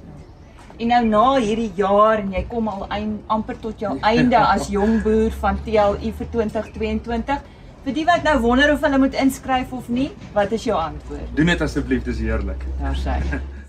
En 0.81 0.93
nou 0.93 1.01
na 1.09 1.25
hierdie 1.41 1.71
jaar 1.77 2.21
en 2.21 2.35
jy 2.37 2.45
kom 2.49 2.69
al 2.69 2.85
ein, 2.93 3.17
amper 3.33 3.57
tot 3.65 3.81
jou 3.81 3.95
einde 4.13 4.45
as 4.45 4.69
jong 4.69 5.01
boer 5.07 5.33
van 5.41 5.57
TLU 5.65 6.13
vir 6.21 6.31
2022 6.37 7.41
Vir 7.81 7.95
die 7.97 8.03
wat 8.05 8.27
nou 8.27 8.35
wonder 8.43 8.75
of 8.75 8.83
hulle 8.85 8.99
moet 9.01 9.15
inskryf 9.17 9.71
of 9.73 9.87
nie, 9.89 10.11
wat 10.35 10.51
is 10.53 10.67
jou 10.69 10.77
antwoord? 10.77 11.31
Doen 11.37 11.49
dit 11.49 11.63
asseblief, 11.65 12.03
dis 12.05 12.19
heerlik. 12.21 12.61
Daar 12.77 12.99
sê. 13.01 13.15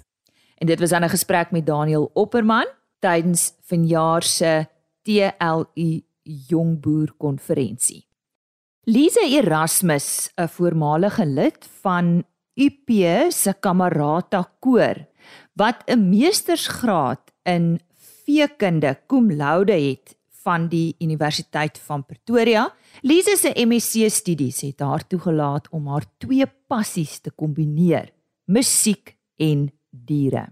en 0.62 0.68
dit 0.68 0.80
was 0.80 0.92
'n 0.92 1.08
gesprek 1.08 1.52
met 1.56 1.66
Daniel 1.66 2.10
Opperman 2.14 2.68
tydens 3.00 3.54
vanjaar 3.64 4.24
se 4.24 4.68
TLU 5.04 6.04
Jongboer 6.24 7.14
konferensie. 7.18 8.06
Lise 8.84 9.24
Erasmus, 9.24 10.30
'n 10.36 10.48
voormalige 10.48 11.26
lid 11.26 11.68
van 11.82 12.24
UP 12.56 12.90
se 13.32 13.54
Kamerata 13.60 14.44
koor 14.60 15.08
wat 15.56 15.84
'n 15.88 16.10
meestersgraad 16.10 17.32
in 17.44 17.80
veekunde 18.26 19.00
cum 19.08 19.32
laude 19.32 19.74
het 19.74 20.16
van 20.44 20.68
die 20.72 20.96
Universiteit 21.00 21.78
van 21.86 22.06
Pretoria. 22.06 22.68
Lise 23.02 23.36
se 23.38 23.52
MSc 23.56 24.10
studies 24.10 24.62
het 24.66 24.80
haar 24.80 25.06
toegelaat 25.08 25.70
om 25.72 25.88
haar 25.88 26.06
twee 26.18 26.46
passies 26.68 27.20
te 27.20 27.32
kombineer: 27.32 28.12
musiek 28.46 29.16
en 29.38 29.70
diere. 29.90 30.48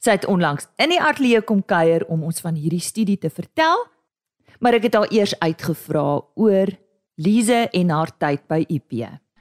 Sy 0.00 0.16
het 0.16 0.26
onlangs 0.26 0.68
in 0.80 0.94
die 0.94 1.00
ateljee 1.00 1.42
kom 1.44 1.60
kuier 1.60 2.06
om 2.08 2.22
ons 2.24 2.40
van 2.40 2.56
hierdie 2.56 2.80
studie 2.80 3.18
te 3.20 3.28
vertel, 3.30 3.82
maar 4.60 4.78
ek 4.78 4.88
het 4.88 4.96
haar 4.96 5.10
eers 5.12 5.34
uitgevra 5.40 6.22
oor 6.40 6.72
Lise 7.20 7.66
en 7.76 7.90
haar 7.92 8.14
tyd 8.16 8.46
by 8.48 8.62
UP. 8.64 8.94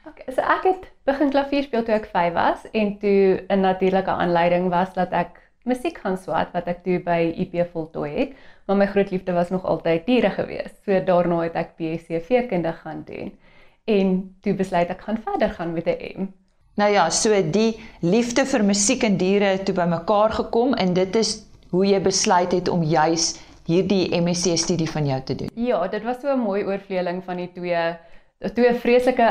Okay, 0.09 0.33
so 0.33 0.43
ek 0.43 0.65
het 0.67 0.89
begin 1.07 1.31
klavier 1.31 1.63
speel 1.63 1.85
toe 1.87 1.95
ek 1.95 2.09
5 2.11 2.33
was 2.35 2.65
en 2.73 2.97
toe 2.99 3.39
'n 3.47 3.61
natuurlike 3.63 4.11
aanleiding 4.11 4.67
was 4.69 4.91
dat 4.93 5.13
ek 5.15 5.39
musiek 5.63 5.97
gaan 5.97 6.17
swat 6.17 6.51
wat 6.51 6.67
ek 6.67 6.83
toe 6.83 6.99
by 6.99 7.33
UP 7.39 7.55
voltooi 7.71 8.11
het, 8.17 8.35
maar 8.69 8.77
my 8.77 8.85
groot 8.87 9.09
liefde 9.09 9.33
was 9.33 9.49
nog 9.49 9.65
altyd 9.65 10.05
diere 10.05 10.29
gewees. 10.29 10.69
So 10.85 11.03
daarna 11.03 11.39
het 11.47 11.55
ek 11.57 11.71
BSc 11.77 12.19
veekunde 12.27 12.73
gaan 12.83 13.01
doen 13.05 13.31
en 13.89 14.11
toe 14.45 14.53
besluit 14.53 14.91
ek 14.93 15.01
gaan 15.01 15.17
verder 15.25 15.49
gaan 15.49 15.73
met 15.73 15.89
'n 15.89 16.21
M. 16.21 16.27
Nou 16.77 16.91
ja, 16.91 17.09
so 17.09 17.33
die 17.51 17.79
liefde 17.99 18.45
vir 18.45 18.63
musiek 18.63 19.03
en 19.03 19.17
diere 19.17 19.45
het 19.57 19.65
toe 19.65 19.75
bymekaar 19.75 20.31
gekom 20.31 20.73
en 20.73 20.93
dit 20.93 21.15
is 21.15 21.45
hoe 21.69 21.85
jy 21.85 22.01
besluit 22.01 22.51
het 22.51 22.69
om 22.69 22.83
juis 22.83 23.39
hierdie 23.65 24.21
MSc 24.21 24.57
studie 24.57 24.89
van 24.89 25.05
jou 25.05 25.21
te 25.21 25.35
doen. 25.35 25.49
Ja, 25.55 25.87
dit 25.87 26.03
was 26.03 26.21
so 26.21 26.33
'n 26.33 26.39
mooi 26.39 26.63
oorvleeling 26.63 27.23
van 27.23 27.37
die 27.37 27.51
twee 27.53 27.97
twee 28.53 28.73
vreeslike 28.73 29.25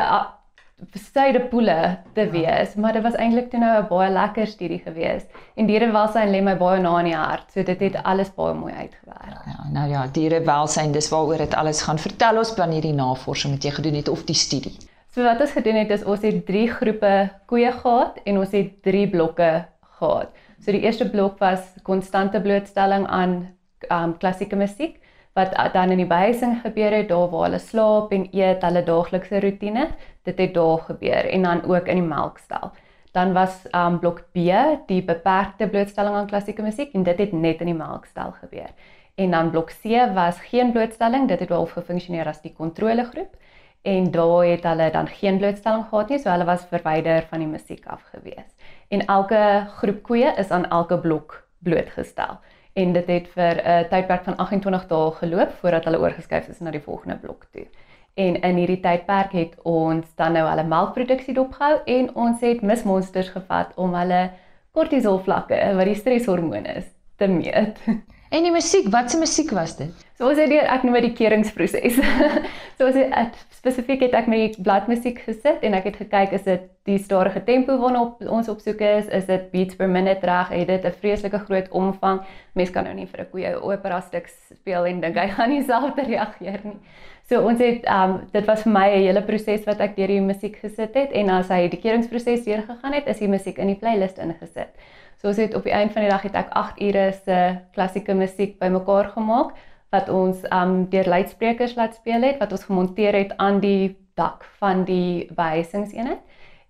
besyde 0.92 1.40
poele 1.50 1.98
te 2.14 2.20
ja. 2.20 2.30
wees, 2.30 2.74
maar 2.74 2.92
dit 2.92 3.02
was 3.02 3.16
eintlik 3.18 3.50
toe 3.50 3.60
nou 3.60 3.82
'n 3.82 3.88
baie 3.88 4.10
lekker 4.10 4.46
studie 4.46 4.78
gewees. 4.78 5.24
En 5.56 5.66
dierewelsyn 5.66 6.30
lê 6.30 6.42
my 6.42 6.56
baie 6.56 6.80
na 6.80 6.98
in 6.98 7.04
die 7.04 7.16
hart, 7.16 7.52
so 7.52 7.62
dit 7.62 7.80
het 7.80 8.02
alles 8.02 8.30
baie 8.34 8.54
mooi 8.54 8.72
uitgewerk. 8.72 9.42
Ja, 9.46 9.64
nou 9.72 9.88
ja, 9.90 10.06
dierewelsyn, 10.06 10.92
dis 10.92 11.08
waaroor 11.08 11.36
dit 11.36 11.54
alles 11.54 11.82
gaan. 11.82 11.98
Vertel 11.98 12.38
ons 12.38 12.54
van 12.54 12.70
hierdie 12.70 12.94
navorsing 12.94 13.52
wat 13.54 13.62
jy 13.62 13.70
gedoen 13.70 13.94
het 13.94 14.08
of 14.08 14.24
die 14.24 14.34
studie. 14.34 14.76
So 15.14 15.22
wat 15.22 15.40
ons 15.40 15.50
gedoen 15.50 15.74
het 15.74 15.90
is 15.90 16.04
ons 16.04 16.22
het 16.22 16.46
3 16.46 16.68
groepe 16.70 17.30
koeie 17.46 17.72
gehad 17.72 18.20
en 18.24 18.38
ons 18.38 18.50
het 18.50 18.82
3 18.82 19.08
blokke 19.10 19.66
gehad. 19.98 20.28
So 20.60 20.72
die 20.72 20.82
eerste 20.84 21.08
blok 21.10 21.38
was 21.38 21.60
konstante 21.82 22.40
blootstelling 22.40 23.06
aan 23.06 23.48
um 23.90 24.16
klassieke 24.18 24.56
musiek 24.56 25.00
wat 25.38 25.72
dan 25.72 25.94
in 25.94 26.02
die 26.02 26.08
behuising 26.08 26.58
gebeur 26.64 26.96
het, 26.96 27.08
daar 27.08 27.30
waar 27.30 27.46
hulle 27.46 27.62
slaap 27.62 28.12
en 28.12 28.26
eet, 28.34 28.62
hulle 28.66 28.82
daaglikse 28.84 29.40
rotine, 29.44 29.88
dit 30.26 30.38
het 30.38 30.54
daar 30.54 30.84
gebeur 30.90 31.30
en 31.30 31.46
dan 31.46 31.64
ook 31.64 31.88
in 31.88 32.00
die 32.02 32.08
melkstal. 32.08 32.72
Dan 33.16 33.32
was 33.32 33.62
um 33.74 33.98
blok 34.02 34.24
B 34.34 34.50
die 34.86 35.02
beperkte 35.02 35.68
blootstelling 35.68 36.14
aan 36.14 36.30
klassieke 36.30 36.62
musiek 36.62 36.94
en 36.94 37.06
dit 37.06 37.18
het 37.18 37.32
net 37.32 37.62
in 37.64 37.72
die 37.72 37.78
melkstal 37.78 38.34
gebeur. 38.40 38.70
En 39.18 39.30
dan 39.30 39.50
blok 39.50 39.72
C 39.82 40.04
was 40.14 40.40
geen 40.50 40.72
blootstelling, 40.72 41.28
dit 41.28 41.40
het 41.40 41.48
wel 41.48 41.66
gefunksioneer 41.66 42.28
as 42.28 42.42
die 42.42 42.54
kontrolegroep 42.54 43.34
en 43.82 44.10
daar 44.10 44.44
het 44.44 44.64
hulle 44.66 44.90
dan 44.90 45.08
geen 45.08 45.38
blootstelling 45.38 45.84
gehad 45.88 46.08
nie, 46.10 46.18
so 46.18 46.30
hulle 46.30 46.44
was 46.44 46.66
verwyder 46.70 47.26
van 47.30 47.38
die 47.38 47.48
musiek 47.48 47.86
af 47.86 48.02
gewees. 48.12 48.50
En 48.88 49.06
elke 49.06 49.66
groep 49.80 50.02
koeie 50.02 50.34
is 50.36 50.50
aan 50.50 50.68
elke 50.68 50.98
blok 50.98 51.42
blootgestel 51.58 52.38
en 52.72 52.92
dit 52.92 53.06
het 53.06 53.28
vir 53.28 53.54
'n 53.54 53.66
uh, 53.66 53.80
tydperk 53.90 54.24
van 54.24 54.36
28 54.36 54.86
dae 54.86 55.10
geloop 55.12 55.52
voordat 55.60 55.84
hulle 55.84 56.00
oorgeskuif 56.00 56.48
is 56.48 56.60
na 56.60 56.70
die 56.70 56.80
volgende 56.80 57.16
blok 57.16 57.46
toe. 57.52 57.66
En 58.14 58.40
in 58.40 58.56
hierdie 58.56 58.80
tydperk 58.80 59.32
het 59.32 59.54
ons 59.62 60.06
dan 60.14 60.32
nou 60.32 60.48
hulle 60.48 60.64
melkproduksie 60.64 61.34
dopgehou 61.34 61.80
en 61.84 62.14
ons 62.14 62.40
het 62.40 62.62
mismonsters 62.62 63.28
gevat 63.28 63.72
om 63.74 63.94
hulle 63.94 64.30
kortisol 64.72 65.18
vlakke 65.18 65.74
wat 65.74 65.84
die 65.84 65.94
streshormoon 65.94 66.66
is 66.66 66.84
te 67.16 67.26
meet. 67.26 67.78
En 68.28 68.44
die 68.44 68.52
musiek, 68.52 68.90
wat 68.92 69.10
se 69.10 69.18
musiek 69.18 69.50
was 69.56 69.76
dit? 69.76 70.06
So 70.18 70.28
ons 70.28 70.38
het 70.40 70.50
deur 70.50 70.66
ek 70.68 70.82
noem 70.84 70.98
dit 70.98 71.06
die 71.06 71.16
keringproses. 71.16 71.96
so 72.76 72.88
ons 72.88 72.98
het 72.98 73.38
spesifiek 73.56 74.02
het 74.04 74.16
ek 74.18 74.28
met 74.28 74.42
die 74.42 74.64
bladmusiek 74.66 75.22
gesit 75.24 75.64
en 75.64 75.76
ek 75.78 75.88
het 75.88 75.96
gekyk 76.02 76.34
is 76.36 76.44
dit 76.44 76.66
die 76.88 76.98
stadige 77.00 77.40
tempo 77.46 77.78
waarna 77.80 78.02
ons 78.28 78.50
op 78.52 78.60
soek 78.64 78.82
is, 78.84 79.08
is 79.14 79.24
dit 79.30 79.48
beats 79.52 79.78
per 79.78 79.88
minute 79.88 80.26
reg, 80.28 80.52
het 80.52 80.68
dit 80.68 80.84
'n 80.84 80.98
vreeslike 81.00 81.40
groot 81.46 81.68
omvang. 81.70 82.20
Mens 82.52 82.70
kan 82.70 82.84
nou 82.84 82.94
nie 82.94 83.06
vir 83.06 83.20
'n 83.24 83.30
koeie 83.30 83.54
opera 83.62 84.00
stuk 84.00 84.28
speel 84.28 84.86
en 84.86 85.00
dink 85.00 85.16
hy 85.16 85.28
gaan 85.36 85.50
nie 85.50 85.64
self 85.64 85.96
reageer 85.96 86.60
nie. 86.64 86.80
So 87.28 87.42
ons 87.44 87.60
het 87.60 87.84
um 87.92 88.14
dit 88.32 88.46
was 88.48 88.62
vir 88.64 88.72
my 88.72 88.86
'n 88.88 89.02
hele 89.04 89.22
proses 89.22 89.64
wat 89.66 89.80
ek 89.80 89.96
deur 89.96 90.08
die 90.08 90.20
musiek 90.20 90.56
gesit 90.56 90.94
het 90.94 91.12
en 91.12 91.28
as 91.30 91.48
hy 91.48 91.68
die 91.68 91.80
keringproses 91.80 92.44
deur 92.44 92.62
gegaan 92.62 92.92
het, 92.92 93.06
is 93.06 93.18
die 93.18 93.28
musiek 93.28 93.58
in 93.58 93.66
die 93.66 93.76
playlist 93.76 94.18
ingesit. 94.18 94.72
So 95.20 95.28
ons 95.28 95.36
het 95.36 95.54
op 95.54 95.64
die 95.64 95.72
einde 95.72 95.92
van 95.92 96.02
die 96.02 96.10
dag 96.10 96.22
het 96.22 96.34
ek 96.34 96.48
8 96.50 96.80
ure 96.80 97.12
se 97.12 97.58
klassieke 97.74 98.14
musiek 98.14 98.58
bymekaar 98.58 99.10
gemaak 99.12 99.52
wat 99.92 100.08
ons 100.08 100.44
um 100.50 100.88
deur 100.88 101.04
luidsprekers 101.04 101.76
laat 101.76 101.94
speel 101.94 102.22
het 102.22 102.38
wat 102.38 102.52
ons 102.52 102.64
gemonteer 102.64 103.12
het 103.12 103.36
aan 103.36 103.60
die 103.60 103.96
dak 104.16 104.44
van 104.58 104.84
die 104.84 105.28
behuisingseenheid 105.34 106.20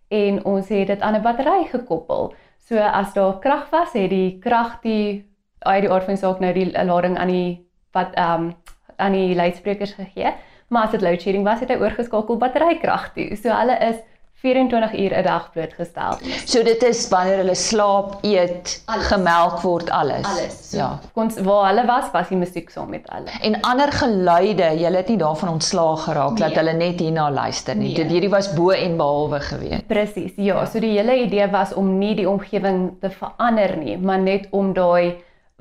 en 0.08 0.44
ons 0.44 0.68
het 0.68 0.86
dit 0.86 1.00
aan 1.00 1.14
'n 1.14 1.22
battery 1.22 1.64
gekoppel. 1.70 2.34
So 2.58 2.78
as 2.78 3.14
daar 3.14 3.38
krag 3.38 3.70
was, 3.70 3.92
het 3.92 4.10
die 4.10 4.38
krag 4.38 4.80
die 4.82 5.24
uit 5.58 5.82
die 5.82 5.90
aard 5.90 6.04
van 6.04 6.16
saak 6.16 6.40
nou 6.40 6.52
die 6.52 6.72
lading 6.72 7.18
aan 7.18 7.28
die 7.28 7.66
wat 7.92 8.18
um 8.18 8.54
aan 8.98 9.16
die 9.16 9.34
luidsprekers 9.38 9.96
gegee. 9.96 10.34
Maar 10.68 10.88
as 10.88 10.94
dit 10.96 11.04
load 11.04 11.22
shedding 11.22 11.46
was, 11.48 11.62
het 11.64 11.72
hy 11.72 11.80
oorgeskakel 11.80 12.36
batterykrag 12.40 13.10
toe. 13.14 13.30
So 13.40 13.54
hulle 13.54 13.78
is 13.88 14.02
24 14.42 14.98
uur 14.98 15.12
'n 15.18 15.22
dag 15.22 15.50
blootgestel. 15.52 16.18
So 16.44 16.62
dit 16.62 16.82
is 16.82 17.08
wanneer 17.08 17.36
hulle 17.36 17.54
slaap, 17.54 18.18
eet, 18.22 18.82
alles. 18.84 19.06
gemelk 19.06 19.60
word 19.60 19.90
alles. 19.90 20.26
Alles. 20.26 20.70
So, 20.70 20.76
ja. 20.76 20.98
Ons 21.14 21.40
waar 21.40 21.66
hulle 21.66 21.86
was, 21.86 22.10
was 22.12 22.28
die 22.28 22.38
musiek 22.38 22.70
saam 22.70 22.88
met 22.88 23.02
hulle. 23.10 23.30
En 23.42 23.60
ander 23.60 23.92
geluide, 23.92 24.70
jy 24.78 24.92
het 24.94 25.08
nie 25.08 25.18
daarvan 25.18 25.48
ontslaag 25.48 26.04
geraak 26.04 26.38
nee. 26.38 26.48
dat 26.48 26.54
hulle 26.54 26.72
net 26.72 27.00
hierna 27.00 27.30
luister 27.30 27.74
nie. 27.74 27.86
Nee. 27.86 28.04
Dit 28.04 28.10
hierdie 28.10 28.30
was 28.30 28.52
bo 28.54 28.70
en 28.70 28.96
behalwe 28.96 29.40
gewees. 29.40 29.82
Presies. 29.86 30.32
Ja, 30.36 30.64
so 30.66 30.78
die 30.78 30.94
hele 30.98 31.18
idee 31.18 31.50
was 31.50 31.74
om 31.74 31.98
nie 31.98 32.14
die 32.14 32.28
omgewing 32.28 32.92
te 33.00 33.10
verander 33.10 33.76
nie, 33.76 33.98
maar 33.98 34.18
net 34.18 34.46
om 34.50 34.72
daai 34.72 35.16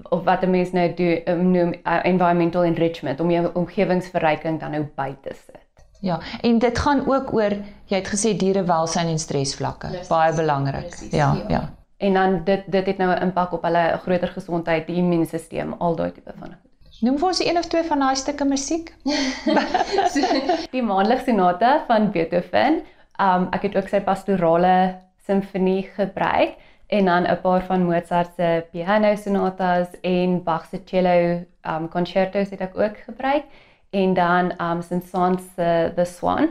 of 0.09 0.23
wat 0.23 0.41
'n 0.41 0.49
mens 0.49 0.71
nou 0.71 0.93
doen 0.93 1.51
noem 1.51 1.73
uh, 1.73 1.99
environmental 2.03 2.63
enrichment 2.63 3.19
om 3.19 3.31
jou 3.31 3.49
omgewingsverryking 3.53 4.59
dan 4.59 4.71
nou 4.71 4.87
by 4.95 5.15
te 5.21 5.33
sit. 5.33 5.65
Ja, 5.99 6.19
en 6.41 6.59
dit 6.59 6.79
gaan 6.79 7.07
ook 7.07 7.33
oor 7.33 7.51
jy 7.85 7.97
het 7.97 8.07
gesê 8.07 8.35
dierewelsyn 8.37 9.07
en 9.07 9.19
stresvlakke. 9.19 9.87
Baie 10.09 10.33
belangrik. 10.33 10.95
Ja, 11.11 11.33
ja, 11.33 11.43
ja. 11.47 11.73
En 11.97 12.13
dan 12.13 12.41
dit 12.43 12.63
dit 12.65 12.85
het 12.85 12.97
nou 12.97 13.15
'n 13.15 13.21
impak 13.21 13.51
op 13.51 13.63
hulle 13.63 13.99
groter 14.01 14.27
gesondheid, 14.27 14.87
die 14.87 14.95
immuunstelsel, 14.95 15.75
al 15.77 15.95
daai 15.95 16.11
tipe 16.11 16.33
van 16.39 16.47
goed. 16.47 17.01
Noem 17.01 17.17
vir 17.17 17.27
ons 17.27 17.45
een 17.45 17.57
of 17.57 17.65
twee 17.65 17.83
van 17.83 17.99
daai 17.99 18.15
stukke 18.15 18.45
musiek. 18.45 18.95
die 20.75 20.83
maandelikse 20.83 21.25
sonate 21.25 21.83
van 21.87 22.11
Beethoven. 22.11 22.81
Um 23.21 23.47
ek 23.51 23.61
het 23.61 23.75
ook 23.75 23.87
sy 23.87 24.01
pastorale 24.01 24.95
simfonie 25.25 25.89
gebruik 25.95 26.55
en 26.87 27.05
dan 27.05 27.23
'n 27.23 27.41
paar 27.41 27.63
van 27.63 27.83
Mozart 27.83 28.31
se 28.35 28.65
piano 28.71 29.15
sonatas 29.15 29.87
en 30.01 30.43
Bach 30.43 30.65
se 30.65 30.81
cello 30.85 31.45
um 31.63 31.89
concertos 31.89 32.49
het 32.49 32.61
ek 32.61 32.77
ook 32.77 32.97
gebruik 32.97 33.43
en 33.89 34.13
dan 34.13 34.61
um 34.61 34.81
Saint-Saëns 34.81 35.43
se 35.55 35.91
The 35.95 36.05
Swan 36.05 36.49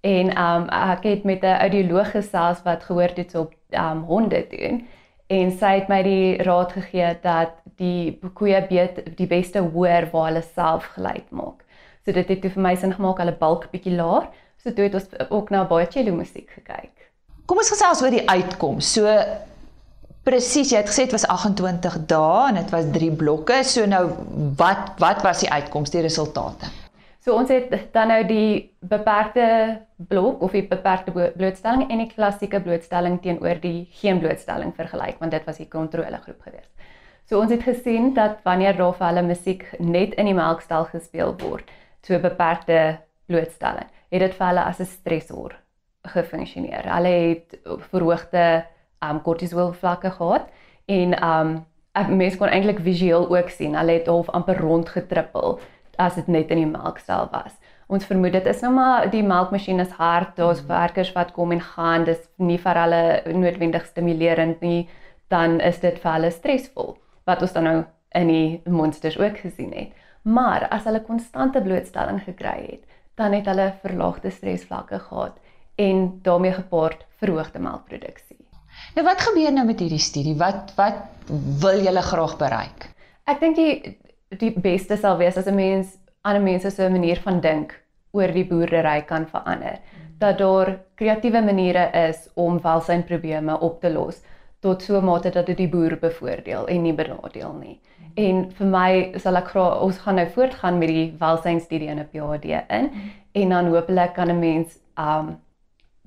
en 0.00 0.38
um 0.38 0.68
ek 0.68 1.02
het 1.02 1.24
met 1.24 1.42
'n 1.42 1.60
audioloog 1.60 2.10
gesels 2.10 2.62
wat 2.62 2.84
gehoor 2.84 3.10
het 3.14 3.34
op 3.34 3.54
um 3.70 4.02
honde 4.02 4.46
doen 4.50 4.86
en 5.26 5.50
sy 5.50 5.72
het 5.78 5.88
my 5.88 6.02
die 6.02 6.42
raad 6.42 6.72
gegee 6.72 7.16
dat 7.22 7.50
die 7.76 8.18
koeie 8.34 8.66
beet 8.68 9.16
die 9.16 9.26
beste 9.26 9.58
hoor 9.58 10.08
waar 10.12 10.26
hulle 10.30 10.42
self 10.54 10.84
geluid 10.84 11.30
maak. 11.30 11.64
So 12.04 12.12
dit 12.12 12.28
het 12.28 12.52
vir 12.52 12.62
my 12.62 12.74
sin 12.76 12.94
gemaak 12.96 13.18
hulle 13.18 13.36
balk 13.36 13.70
bietjie 13.70 13.96
laer. 13.96 14.28
So 14.56 14.72
toe 14.72 14.84
het 14.88 14.94
ons 14.94 15.30
ook 15.30 15.50
na 15.50 15.64
baie 15.64 15.86
cello 15.86 16.14
musiek 16.14 16.50
gekyk. 16.50 17.10
Kom 17.46 17.60
ons 17.60 17.70
gesels 17.70 18.02
oor 18.02 18.10
die 18.10 18.24
uitkoms. 18.28 18.92
So 18.92 19.06
Presies, 20.28 20.68
jy 20.68 20.82
het 20.82 20.90
gesê 20.90 21.06
dit 21.06 21.14
was 21.14 21.24
28 21.24 21.94
dae 22.10 22.48
en 22.50 22.58
dit 22.58 22.72
was 22.74 22.90
3 22.92 23.14
blokke. 23.16 23.62
So 23.64 23.86
nou 23.88 24.02
wat 24.60 24.98
wat 25.00 25.22
was 25.24 25.40
die 25.40 25.48
uitkoms, 25.48 25.94
die 25.94 26.02
resultate? 26.04 26.68
So 27.24 27.32
ons 27.32 27.48
het 27.48 27.72
dan 27.94 28.12
nou 28.12 28.18
die 28.28 28.68
beperkte 28.92 29.46
blok 29.96 30.44
of 30.44 30.52
die 30.52 30.66
beperkte 30.68 31.14
blootstelling 31.16 31.88
en 31.88 32.04
die 32.04 32.10
klassieke 32.12 32.60
blootstelling 32.60 33.18
teenoor 33.24 33.56
die 33.64 33.88
geen 34.02 34.20
blootstelling 34.20 34.76
vergelyk 34.76 35.16
want 35.24 35.32
dit 35.32 35.48
was 35.48 35.64
die 35.64 35.68
kontrolegroep 35.72 36.44
geweest. 36.44 36.70
So 37.24 37.40
ons 37.40 37.52
het 37.52 37.64
gesien 37.64 38.12
dat 38.16 38.44
wanneer 38.44 38.76
daar 38.76 38.96
vir 39.00 39.08
hulle 39.08 39.26
musiek 39.32 39.66
net 39.80 40.16
in 40.20 40.28
die 40.28 40.36
melkstal 40.36 40.90
gespeel 40.92 41.36
word, 41.40 41.68
so 42.04 42.20
beperkte 42.20 42.98
blootstelling, 43.32 43.88
het 44.12 44.28
dit 44.28 44.36
vir 44.36 44.52
hulle 44.52 44.64
as 44.64 44.80
'n 44.80 44.92
stresor 44.92 45.56
gefunksioneer. 46.04 46.84
Hulle 46.84 47.16
het 47.32 47.60
verhoogde 47.92 48.66
um 49.04 49.22
kortisol 49.22 49.72
vlakke 49.72 50.10
gehad 50.10 50.48
en 50.86 51.16
um 51.24 51.56
mens 52.08 52.36
kon 52.38 52.48
eintlik 52.48 52.80
visueel 52.84 53.26
ook 53.30 53.50
sien 53.50 53.74
hulle 53.74 53.98
het 53.98 54.06
half 54.06 54.28
amper 54.30 54.60
rond 54.62 54.88
getrippel 54.88 55.58
as 55.98 56.14
dit 56.14 56.28
net 56.28 56.50
in 56.54 56.62
die 56.62 56.70
melksel 56.70 57.28
was. 57.32 57.56
Ons 57.88 58.06
vermoed 58.06 58.32
dit 58.36 58.46
is 58.46 58.60
nou 58.62 58.70
maar 58.76 59.08
die 59.10 59.22
melkmasjien 59.24 59.80
is 59.80 59.94
hard, 59.98 60.34
daar's 60.36 60.60
werkers 60.68 61.10
wat 61.16 61.32
kom 61.32 61.52
en 61.56 61.62
gaan, 61.64 62.04
dis 62.04 62.20
nie 62.36 62.58
vir 62.60 62.78
hulle 62.82 63.02
noodwendig 63.34 63.86
stimulerend 63.88 64.60
nie, 64.62 64.88
dan 65.32 65.58
is 65.64 65.80
dit 65.80 65.96
vir 66.02 66.12
hulle 66.12 66.30
stresvol 66.32 66.94
wat 67.28 67.42
ons 67.44 67.56
dan 67.56 67.66
nou 67.68 67.78
in 68.16 68.30
die 68.32 68.72
monsters 68.72 69.18
ook 69.20 69.40
gesien 69.42 69.72
het. 69.76 69.92
Maar 70.22 70.68
as 70.70 70.84
hulle 70.88 71.04
konstante 71.04 71.60
blootstelling 71.64 72.20
gekry 72.24 72.58
het, 72.66 72.82
dan 73.18 73.34
het 73.36 73.48
hulle 73.50 73.72
verlaagde 73.82 74.30
stresvlakke 74.30 75.00
gehad 75.08 75.38
en 75.76 76.20
daarmee 76.22 76.52
gepaard 76.52 77.06
verhoogde 77.18 77.58
melkproduksie. 77.58 78.47
Nou 78.96 79.04
wat 79.06 79.20
gebeur 79.20 79.52
nou 79.52 79.66
met 79.68 79.80
hierdie 79.80 80.00
studie? 80.00 80.36
Wat 80.38 80.72
wat 80.76 81.02
wil 81.60 81.82
julle 81.84 82.02
graag 82.02 82.36
bereik? 82.40 82.88
Ek 83.28 83.40
dink 83.40 83.56
die 83.56 83.98
die 84.40 84.52
beste 84.52 84.96
sal 84.96 85.18
wees 85.20 85.36
as 85.36 85.46
'n 85.46 85.54
mens 85.54 85.98
ander 86.22 86.42
mense 86.42 86.70
se 86.70 86.88
manier 86.90 87.20
van 87.24 87.40
dink 87.40 87.74
oor 88.12 88.32
die 88.32 88.44
boerdery 88.44 89.02
kan 89.02 89.26
verander. 89.26 89.78
Dat 90.18 90.38
daar 90.38 90.78
kreatiewe 90.94 91.42
maniere 91.42 91.90
is 92.08 92.28
om 92.34 92.60
welsynprobleme 92.60 93.60
op 93.60 93.80
te 93.80 93.90
los 93.90 94.22
tot 94.60 94.82
so 94.82 94.98
'n 94.98 95.04
mate 95.04 95.30
dat 95.30 95.46
dit 95.46 95.56
die 95.56 95.68
boer 95.68 95.96
bevoordeel 95.96 96.66
en 96.66 96.82
nie 96.82 96.92
benadeel 96.92 97.52
nie. 97.52 97.80
En 98.16 98.50
vir 98.50 98.66
my 98.66 99.12
sal 99.18 99.36
ek 99.36 99.48
graag 99.48 99.80
ons 99.80 99.98
gaan 99.98 100.14
nou 100.14 100.26
voortgaan 100.26 100.78
met 100.78 100.88
die 100.88 101.14
welsynstudie 101.18 101.88
in 101.88 101.98
'n 101.98 102.08
PhD 102.12 102.44
in 102.68 102.90
en 103.32 103.48
dan 103.48 103.66
hopelik 103.66 104.14
kan 104.14 104.28
'n 104.28 104.38
mens 104.38 104.78
um 104.96 105.38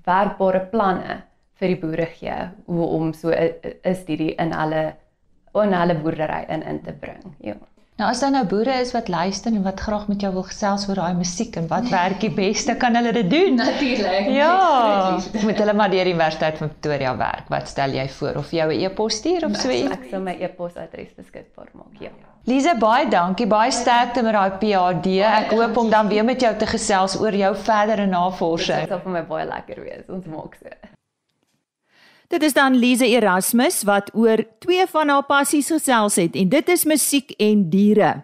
werkbare 0.03 0.59
planne 0.59 1.30
vir 1.61 1.75
die 1.75 1.79
boere 1.81 2.07
gee 2.19 2.37
hoe 2.65 2.85
om 2.97 3.13
so 3.13 3.29
'n 3.31 3.95
studie 4.03 4.33
in 4.35 4.53
alle 4.53 4.95
in 5.53 5.73
alle 5.73 5.95
boerdery 5.95 6.45
in 6.49 6.63
in 6.63 6.81
te 6.81 6.93
bring. 6.93 7.35
Ja. 7.39 7.55
Nou 8.01 8.09
as 8.09 8.19
daar 8.23 8.31
nou 8.31 8.45
boere 8.49 8.79
is 8.81 8.91
wat 8.95 9.07
luister 9.07 9.53
en 9.53 9.63
wat 9.63 9.79
graag 9.79 10.07
met 10.07 10.21
jou 10.21 10.31
wil 10.33 10.45
gesels 10.47 10.87
oor 10.89 10.97
daai 10.97 11.13
musiek 11.13 11.55
en 11.59 11.67
wat 11.69 11.89
werk 11.89 12.19
die 12.23 12.31
beste, 12.33 12.73
kan 12.75 12.95
hulle 12.97 13.11
dit 13.13 13.29
doen. 13.29 13.55
Natuurlik. 13.61 14.29
Ja, 14.33 15.19
moet 15.43 15.59
hulle 15.61 15.73
maar 15.77 15.91
deur 15.91 16.07
die 16.09 16.13
Universiteit 16.15 16.57
van 16.57 16.71
Pretoria 16.71 17.11
werk. 17.17 17.51
Wat 17.53 17.67
stel 17.69 17.93
jy 17.93 18.07
voor 18.09 18.39
of 18.41 18.51
jy 18.51 18.65
'n 18.65 18.79
e-pos 18.87 19.19
stuur 19.21 19.45
of 19.45 19.55
so 19.55 19.69
iets? 19.69 19.91
Ek 19.91 20.07
sal 20.09 20.21
my 20.21 20.33
e-posadres 20.39 21.13
beskikbaar 21.15 21.69
maak. 21.73 21.99
Ja. 21.99 22.09
Lise, 22.49 22.73
baie 22.79 23.05
dankie. 23.09 23.47
Baie 23.47 23.71
sterkte 23.71 24.23
met 24.23 24.33
daai 24.33 24.57
PhD. 24.57 25.19
Ek 25.21 25.51
hoop 25.51 25.77
om 25.77 25.89
dan 25.89 26.07
weer 26.07 26.25
met 26.25 26.41
jou 26.41 26.55
te 26.55 26.65
gesels 26.65 27.19
oor 27.19 27.35
jou 27.35 27.55
verdere 27.55 28.07
navorsing. 28.07 28.79
Dit 28.79 28.89
sal 28.89 29.03
vir 29.05 29.11
my 29.11 29.23
baie 29.23 29.45
lekker 29.45 29.83
wees. 29.83 30.09
Ons 30.09 30.25
maak 30.25 30.57
so. 30.57 30.90
Dit 32.31 32.45
is 32.47 32.53
dan 32.55 32.77
Lise 32.79 33.03
Erasmus 33.11 33.81
wat 33.83 34.13
oor 34.15 34.39
twee 34.63 34.85
van 34.87 35.09
haar 35.11 35.25
passies 35.27 35.67
gesels 35.67 36.15
het 36.15 36.37
en 36.39 36.47
dit 36.53 36.69
is 36.71 36.85
musiek 36.87 37.33
en 37.43 37.65
diere. 37.73 38.21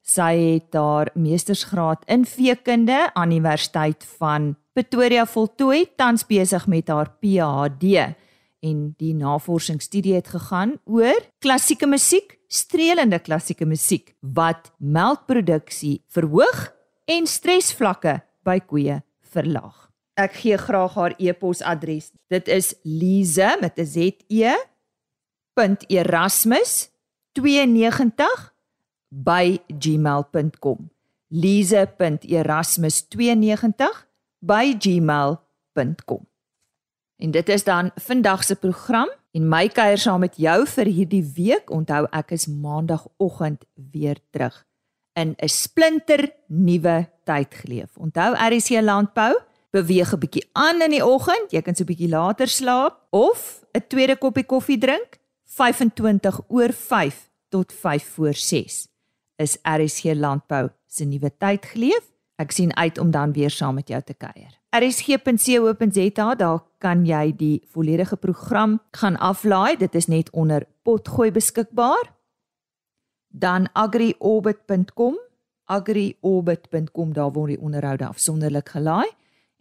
Sy 0.00 0.30
het 0.38 0.78
haar 0.78 1.10
meestersgraad 1.12 2.06
in 2.08 2.24
veekunde 2.24 3.10
aan 3.12 3.34
die 3.34 3.36
Universiteit 3.36 4.06
van 4.16 4.54
Pretoria 4.72 5.26
voltooi, 5.28 5.84
tans 6.00 6.24
besig 6.24 6.64
met 6.72 6.88
haar 6.88 7.12
PhD 7.20 8.16
en 8.64 8.80
die 8.96 9.12
navorsingsstudie 9.18 10.16
het 10.16 10.32
gegaan 10.32 10.78
oor 10.88 11.20
klassieke 11.44 11.86
musiek, 11.86 12.38
streelende 12.48 13.20
klassieke 13.20 13.68
musiek 13.68 14.14
wat 14.20 14.72
melkproduksie 14.78 15.98
verhoog 16.08 16.70
en 17.04 17.28
stresvlakke 17.28 18.22
by 18.40 18.56
koeie 18.64 19.02
verlaag. 19.36 19.89
Ek 20.20 20.34
gee 20.36 20.58
graag 20.60 20.92
haar 20.98 21.14
e-posadres. 21.16 22.10
Dit 22.28 22.48
is 22.48 22.74
lize 22.84 23.56
met 23.60 23.78
'n 23.78 23.86
z 23.86 23.96
e 24.28 24.54
.erasmus92 25.56 28.52
by 29.08 29.60
gmail.com. 29.78 30.90
lize.erasmus92 31.28 34.06
by 34.38 34.76
gmail.com. 34.78 36.28
En 37.16 37.30
dit 37.30 37.48
is 37.48 37.64
dan 37.64 37.90
vandag 37.94 38.44
se 38.44 38.56
program 38.56 39.10
en 39.30 39.48
my 39.48 39.68
kuier 39.68 39.98
saam 39.98 40.20
met 40.20 40.36
jou 40.36 40.66
vir 40.66 40.86
hierdie 40.86 41.32
week. 41.34 41.70
Onthou 41.70 42.06
ek 42.10 42.30
is 42.30 42.46
maandagooggend 42.46 43.64
weer 43.74 44.16
terug 44.30 44.66
in 45.12 45.34
'n 45.36 45.48
splinter 45.48 46.32
nuwe 46.46 47.08
tyd 47.24 47.54
geleef. 47.54 47.96
Onthou 47.96 48.34
RC 48.34 48.80
Landbou 48.80 49.40
beweeg 49.70 50.12
'n 50.12 50.18
bietjie 50.18 50.48
aan 50.52 50.82
in 50.82 50.90
die 50.90 51.04
oggend, 51.04 51.52
jy 51.52 51.62
kan 51.62 51.74
so 51.74 51.82
'n 51.82 51.86
bietjie 51.86 52.08
later 52.08 52.48
slaap 52.48 53.06
of 53.10 53.64
'n 53.72 53.86
tweede 53.88 54.16
koppie 54.16 54.44
koffie 54.44 54.78
drink 54.78 55.18
25 55.44 56.40
oor 56.48 56.72
5 56.72 57.30
tot 57.48 57.72
5 57.72 58.04
voor 58.14 58.34
6 58.34 58.88
is 59.36 59.58
RSG 59.62 60.14
Landbou 60.14 60.68
se 60.86 61.04
nuwe 61.04 61.30
tyd 61.38 61.64
geleef. 61.64 62.10
Ek 62.36 62.52
sien 62.52 62.76
uit 62.76 62.98
om 62.98 63.10
dan 63.10 63.32
weer 63.32 63.50
saam 63.50 63.74
met 63.74 63.88
jou 63.88 64.02
te 64.02 64.14
kuier. 64.14 64.58
rsg.co.za 64.70 66.34
daar 66.34 66.60
kan 66.78 67.06
jy 67.06 67.32
die 67.36 67.62
volledige 67.72 68.16
program 68.16 68.80
gaan 68.92 69.16
aflaai. 69.16 69.76
Dit 69.76 69.94
is 69.94 70.06
net 70.06 70.30
onder 70.30 70.66
potgooi 70.82 71.30
beskikbaar. 71.30 72.12
Dan 73.28 73.68
agriorbit.com 73.72 75.18
agriorbit.com 75.64 77.12
daar 77.12 77.32
word 77.32 77.48
die 77.54 77.60
onderhoude 77.60 78.06
afsonderlik 78.06 78.68
gelaai 78.68 79.08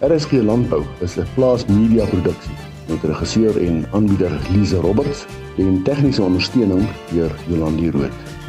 RSG 0.01 0.33
Landbou 0.43 0.85
is 1.01 1.17
'n 1.17 1.27
plaasmedia 1.35 2.07
produksie 2.07 2.57
met 2.89 3.03
regisseur 3.03 3.67
en 3.67 3.87
aanbieder 3.93 4.41
Lize 4.51 4.77
Roberts 4.77 5.25
en 5.57 5.83
tegniese 5.83 6.23
ondersteuning 6.23 6.89
deur 7.11 7.31
Jolande 7.49 7.91
Rooi. 7.91 8.40